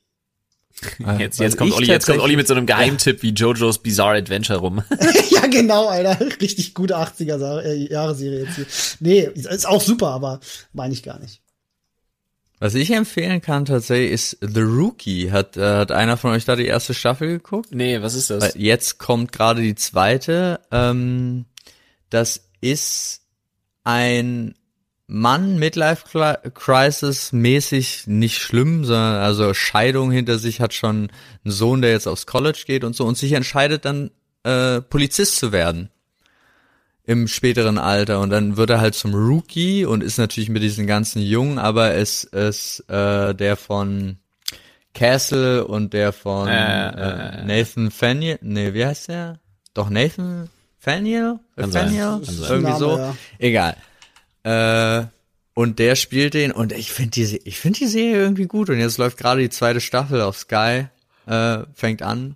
[1.18, 4.18] Jetzt, Weil jetzt kommt Olli, jetzt kommt Olli mit so einem Geheimtipp wie JoJo's Bizarre
[4.18, 4.84] Adventure rum.
[5.32, 6.20] ja, genau, Alter.
[6.40, 8.66] Richtig gute 80er Sa- äh, Jahre Serie jetzt hier.
[9.00, 10.40] Nee, ist auch super, aber
[10.74, 11.42] meine ich gar nicht.
[12.60, 15.32] Was ich empfehlen kann tatsächlich ist The Rookie.
[15.32, 17.70] Hat, äh, hat einer von euch da die erste Staffel geguckt?
[17.72, 18.54] nee, was ist das?
[18.56, 20.60] jetzt kommt gerade die zweite.
[20.72, 21.46] Ähm,
[22.10, 23.22] das ist
[23.84, 24.56] ein
[25.08, 26.04] Mann, Midlife
[26.54, 31.10] Crisis mäßig nicht schlimm, sondern also Scheidung hinter sich, hat schon
[31.46, 34.12] einen Sohn, der jetzt aufs College geht und so und sich entscheidet dann
[34.44, 35.90] äh, Polizist zu werden
[37.06, 40.88] im späteren Alter und dann wird er halt zum Rookie und ist natürlich mit diesen
[40.88, 44.18] ganzen Jungen, aber es ist äh, der von
[44.94, 49.40] Castle und der von Äh, äh, Nathan Faniel, nee, wie heißt der?
[49.74, 50.50] Doch Nathan
[50.80, 51.40] Faniel?
[51.56, 52.22] Faniel?
[52.26, 52.98] Irgendwie Name, so.
[52.98, 53.16] ja.
[53.40, 53.78] Egal.
[54.48, 55.08] Äh,
[55.56, 58.80] und der spielt den und ich finde die, ich finde die Serie irgendwie gut und
[58.80, 60.88] jetzt läuft gerade die zweite Staffel auf Sky,
[61.26, 62.36] äh, fängt an.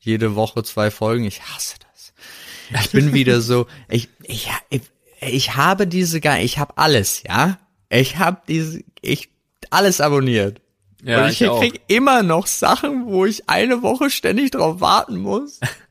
[0.00, 1.24] Jede Woche zwei Folgen.
[1.24, 2.12] Ich hasse das.
[2.82, 4.82] Ich bin wieder so, ich, ich, ich,
[5.20, 7.58] ich habe diese, ich habe alles, ja.
[7.88, 9.28] Ich habe diese, ich,
[9.70, 10.60] alles abonniert.
[11.04, 11.60] Ja, und ich, ich auch.
[11.60, 15.60] krieg immer noch Sachen, wo ich eine Woche ständig drauf warten muss.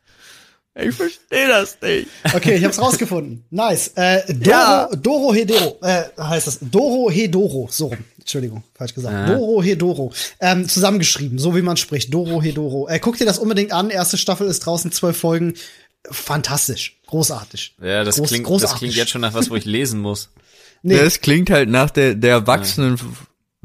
[0.79, 2.07] Ich verstehe das nicht.
[2.35, 3.43] Okay, ich hab's rausgefunden.
[3.49, 3.91] Nice.
[3.95, 4.89] Äh, Doro, Ja.
[4.95, 6.59] Doro Hedoro, äh, heißt das.
[6.61, 7.97] Doro Hedoro, so rum.
[8.19, 9.29] Entschuldigung, falsch gesagt.
[9.29, 10.11] Doro Hedoro.
[10.39, 12.13] Ähm, zusammengeschrieben, so wie man spricht.
[12.13, 12.87] Doro Hedoro.
[12.89, 13.89] Äh, guck dir das unbedingt an.
[13.89, 15.53] Erste Staffel ist draußen, zwölf Folgen.
[16.11, 16.99] Fantastisch.
[17.07, 17.75] Großartig.
[17.81, 18.77] Ja, das Groß- klingt, das großartig.
[18.79, 20.29] klingt jetzt schon nach was, wo ich lesen muss.
[20.83, 22.99] Nee, Das klingt halt nach der, der erwachsenen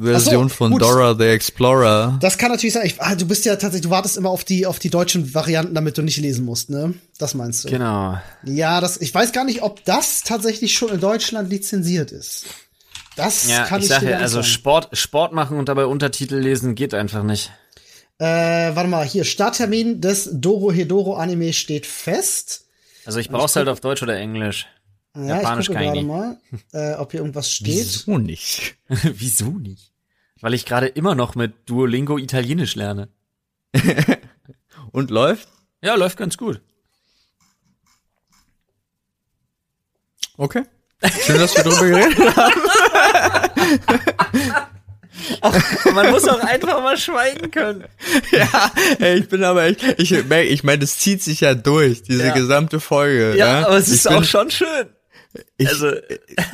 [0.03, 0.83] Version so, von gut.
[0.83, 2.19] Dora the Explorer.
[2.21, 2.87] Das kann natürlich sein.
[2.87, 5.75] Ich, ah, du bist ja tatsächlich, du wartest immer auf die, auf die deutschen Varianten,
[5.75, 6.95] damit du nicht lesen musst, ne?
[7.19, 7.69] Das meinst du?
[7.71, 8.19] Genau.
[8.45, 12.47] Ja, das, ich weiß gar nicht, ob das tatsächlich schon in Deutschland lizenziert ist.
[13.17, 14.47] Das Ja, kann ich ich, sage dir ja, also sagen.
[14.47, 17.53] Sport, Sport machen und dabei Untertitel lesen geht einfach nicht.
[18.19, 18.25] Äh,
[18.75, 22.67] warte mal, hier, Starttermin des Doro Hedoro Anime steht fest.
[23.05, 24.67] Also ich brauch's halt auf Deutsch oder Englisch.
[25.17, 26.39] Ja, Japanisch ich gucke kann ich gerade mal,
[26.73, 27.67] äh, ob hier irgendwas steht.
[28.07, 28.77] Wieso nicht?
[28.89, 29.92] Wieso nicht?
[30.43, 33.09] Weil ich gerade immer noch mit Duolingo Italienisch lerne.
[34.93, 35.49] Und läuft?
[35.81, 36.61] Ja, läuft ganz gut.
[40.37, 40.65] Okay.
[41.25, 42.61] Schön, dass wir drüber geredet haben.
[45.95, 47.85] Man muss auch einfach mal schweigen können.
[48.33, 52.27] Ja, ey, ich bin aber echt, ich, ich meine, das zieht sich ja durch, diese
[52.27, 52.35] Ja.
[52.35, 53.37] gesamte Folge.
[53.37, 53.67] Ja, ne?
[53.67, 54.87] aber es ich ist bin, auch schon schön.
[55.59, 55.93] ich, Also,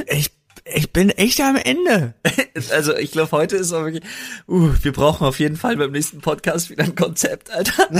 [0.08, 0.30] ich,
[0.74, 2.14] ich bin echt am Ende.
[2.72, 4.02] also ich glaube, heute ist auch wirklich,
[4.48, 7.88] uh, wir brauchen auf jeden Fall beim nächsten Podcast wieder ein Konzept, Alter.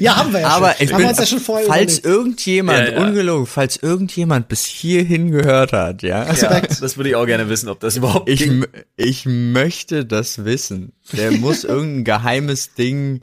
[0.00, 0.84] Ja, haben wir ja Aber schon.
[0.86, 2.06] ich haben bin, wir uns ja schon vorher falls überlegt.
[2.06, 3.06] irgendjemand, Ja, ja.
[3.06, 7.68] ungelogen, falls irgendjemand bis hierhin gehört hat, ja, Ja, das würde ich auch gerne wissen,
[7.68, 8.66] ob das überhaupt ich, ging.
[8.96, 10.92] ich möchte das wissen.
[11.12, 13.20] Der muss irgendein geheimes Ding,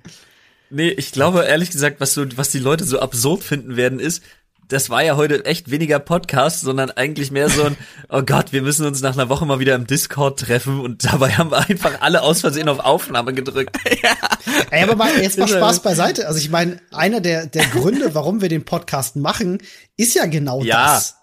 [0.70, 4.24] Nee, ich glaube, ehrlich gesagt, was so, was die Leute so absurd finden werden, ist,
[4.68, 7.78] das war ja heute echt weniger Podcast, sondern eigentlich mehr so ein,
[8.10, 11.32] oh Gott, wir müssen uns nach einer Woche mal wieder im Discord treffen und dabei
[11.32, 13.78] haben wir einfach alle aus Versehen auf Aufnahme gedrückt.
[14.72, 16.28] Ey, aber mal, jetzt mal Spaß beiseite.
[16.28, 19.60] Also ich meine, einer der, der Gründe, warum wir den Podcast machen,
[19.98, 20.96] ist ja genau Ja.
[20.96, 21.16] das.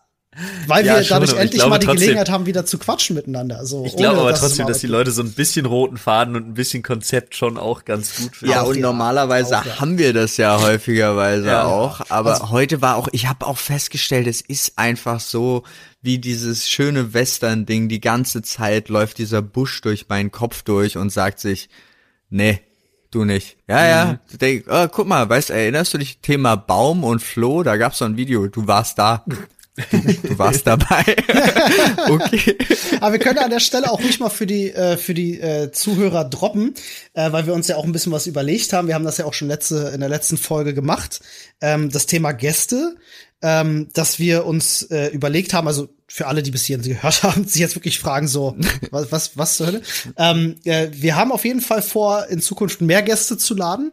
[0.69, 2.79] Weil Ja, wir schon, dadurch ich endlich glaube mal die trotzdem- Gelegenheit haben, wieder zu
[2.79, 3.59] quatschen miteinander.
[3.59, 6.37] Also, Ich glaube ohne, aber dass trotzdem, dass die Leute so ein bisschen roten Faden
[6.37, 8.53] und ein bisschen Konzept schon auch ganz gut finden.
[8.55, 9.81] Ja, Auch und ja, normalerweise auch ja.
[9.81, 11.65] haben wir das ja häufigerweise Ja.
[11.65, 12.01] auch.
[12.11, 15.65] Aber Also- heute war auch, ich habe auch festgestellt, es ist einfach so
[16.01, 17.89] wie dieses schöne Western-Ding.
[17.89, 21.69] Die ganze Zeit läuft dieser Busch durch meinen Kopf durch und sagt sich,
[22.31, 22.61] nee,
[23.11, 23.57] du nicht.
[23.69, 27.65] Ja, ja, denk, oh, guck mal, weißt, erinnerst du dich Thema Baum und Floh?
[27.65, 29.25] Da gab's so ein Video, du warst da.
[29.77, 31.05] Du warst dabei.
[32.09, 32.57] okay.
[33.01, 35.71] Aber wir können an der Stelle auch nicht mal für die äh, für die äh,
[35.71, 36.75] Zuhörer droppen,
[37.15, 38.89] äh, weil wir uns ja auch ein bisschen was überlegt haben.
[38.89, 41.21] Wir haben das ja auch schon letzte in der letzten Folge gemacht.
[41.61, 42.97] Ähm, das Thema Gäste,
[43.43, 47.47] ähm, dass wir uns äh, überlegt haben, also für alle, die bis hierhin gehört haben,
[47.47, 48.57] sich jetzt wirklich fragen so,
[48.91, 49.83] was was was zur Hölle?
[50.17, 53.93] Ähm, äh, wir haben auf jeden Fall vor, in Zukunft mehr Gäste zu laden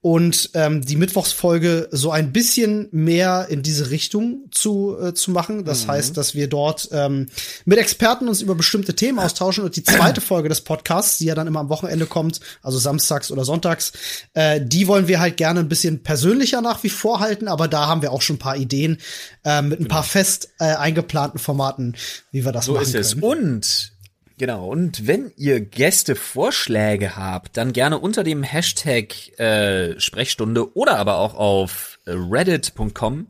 [0.00, 5.64] und ähm, die Mittwochsfolge so ein bisschen mehr in diese Richtung zu, äh, zu machen.
[5.64, 7.26] Das heißt, dass wir dort ähm,
[7.64, 11.34] mit Experten uns über bestimmte Themen austauschen und die zweite Folge des Podcasts, die ja
[11.34, 13.92] dann immer am Wochenende kommt, also samstags oder sonntags,
[14.34, 17.88] äh, die wollen wir halt gerne ein bisschen persönlicher nach wie vor halten, aber da
[17.88, 18.98] haben wir auch schon ein paar Ideen
[19.44, 21.96] äh, mit ein paar fest äh, eingeplanten Formaten,
[22.30, 23.12] wie wir das So machen ist es.
[23.14, 23.24] können.
[23.24, 23.97] Und
[24.38, 31.18] genau, und wenn ihr Gästevorschläge habt, dann gerne unter dem Hashtag äh, Sprechstunde oder aber
[31.18, 33.26] auch auf reddit.com.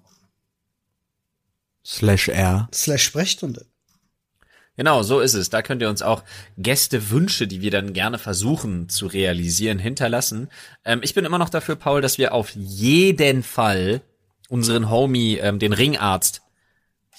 [1.85, 2.69] Slash R.
[2.73, 3.67] Slash Sprechstunde.
[4.77, 5.51] Genau, so ist es.
[5.51, 6.23] Da könnt ihr uns auch
[6.57, 10.49] Gästewünsche, die wir dann gerne versuchen zu realisieren, hinterlassen.
[10.85, 14.03] Ähm, ich bin immer noch dafür, Paul, dass wir auf jeden Fall
[14.49, 16.43] unseren Homie, ähm, den Ringarzt,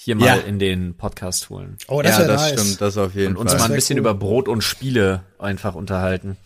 [0.02, 0.34] hier mal Ja.
[0.36, 1.76] in den Podcast holen.
[1.88, 2.60] Oh, das ja, das nice.
[2.60, 3.60] stimmt, das auf jeden Und uns Fall.
[3.60, 4.00] mal ein bisschen cool.
[4.00, 6.36] über Brot und Spiele einfach unterhalten.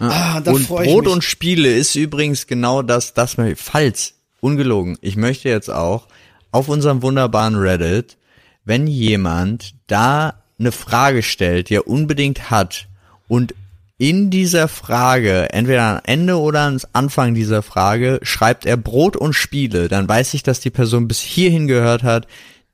[0.00, 1.12] Ah, da und Brot mich.
[1.12, 6.06] und Spiele ist übrigens genau das, das falls, ungelogen, ich möchte jetzt auch
[6.50, 8.16] auf unserem wunderbaren Reddit,
[8.64, 12.88] wenn jemand da eine Frage stellt, die er unbedingt hat
[13.28, 13.54] und
[13.98, 19.32] in dieser Frage, entweder am Ende oder am Anfang dieser Frage, schreibt er Brot und
[19.34, 22.26] Spiele, dann weiß ich, dass die Person bis hierhin gehört hat,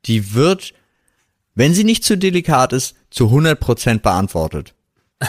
[0.06, 0.74] die wird,
[1.54, 4.74] wenn sie nicht zu delikat ist, zu 100% beantwortet.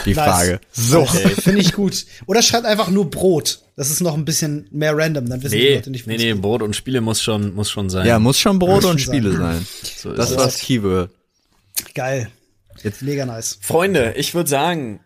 [0.04, 0.24] Die Nice.
[0.24, 0.60] Frage.
[0.72, 1.04] So.
[1.06, 2.04] Finde ich gut.
[2.26, 3.60] Oder schreibt einfach nur Brot.
[3.76, 6.34] Das ist noch ein bisschen mehr random, dann wissen die Nee, Leute nicht, nee, nee.
[6.34, 8.06] Brot und Spiele muss schon, muss schon sein.
[8.06, 9.38] Ja, muss schon Brot Muss und schon Spiele sein.
[9.54, 9.66] sein.
[9.96, 11.10] so ist Das war das Keyword.
[11.94, 12.30] Geil.
[12.82, 13.58] Jetzt- Mega nice.
[13.60, 15.00] Freunde, ich würde sagen,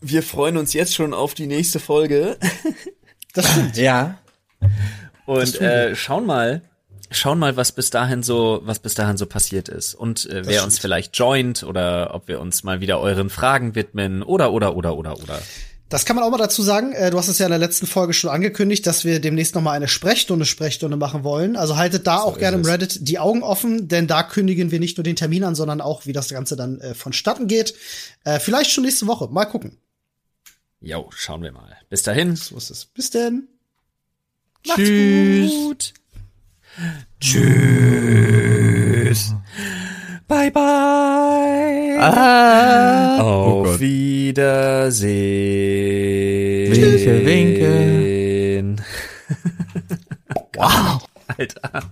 [0.00, 2.38] wir freuen uns jetzt schon auf die nächste Folge
[3.34, 3.76] Das stimmt.
[3.76, 4.18] Ja.
[5.26, 6.62] und äh, schauen mal,
[7.10, 10.64] schauen mal, was bis dahin so, was bis dahin so passiert ist und äh, wer
[10.64, 14.96] uns vielleicht joint oder ob wir uns mal wieder euren Fragen widmen oder oder oder
[14.96, 15.40] oder oder.
[15.88, 16.92] Das kann man auch mal dazu sagen.
[16.92, 19.62] Äh, Du hast es ja in der letzten Folge schon angekündigt, dass wir demnächst noch
[19.62, 21.56] mal eine Sprechstunde Sprechstunde machen wollen.
[21.56, 22.68] Also haltet da auch gerne im es.
[22.68, 26.04] Reddit die Augen offen, denn da kündigen wir nicht nur den Termin an, sondern auch,
[26.04, 27.74] wie das Ganze dann äh, vonstatten geht.
[28.24, 29.28] Äh, vielleicht schon nächste Woche.
[29.28, 29.78] Mal gucken.
[30.80, 31.76] Jo, schauen wir mal.
[31.88, 32.36] Bis dahin.
[32.36, 32.84] So ist es.
[32.84, 33.48] Bis denn.
[34.62, 35.50] Tschüss.
[35.50, 35.94] Gut.
[37.20, 37.48] Tschüss.
[40.28, 41.98] Bye bye.
[42.00, 43.18] Ah.
[43.20, 43.80] Auf Gott.
[43.80, 45.08] Wiedersehen.
[46.72, 48.76] Winke, winke.
[50.56, 51.02] wow.
[51.36, 51.90] Alter.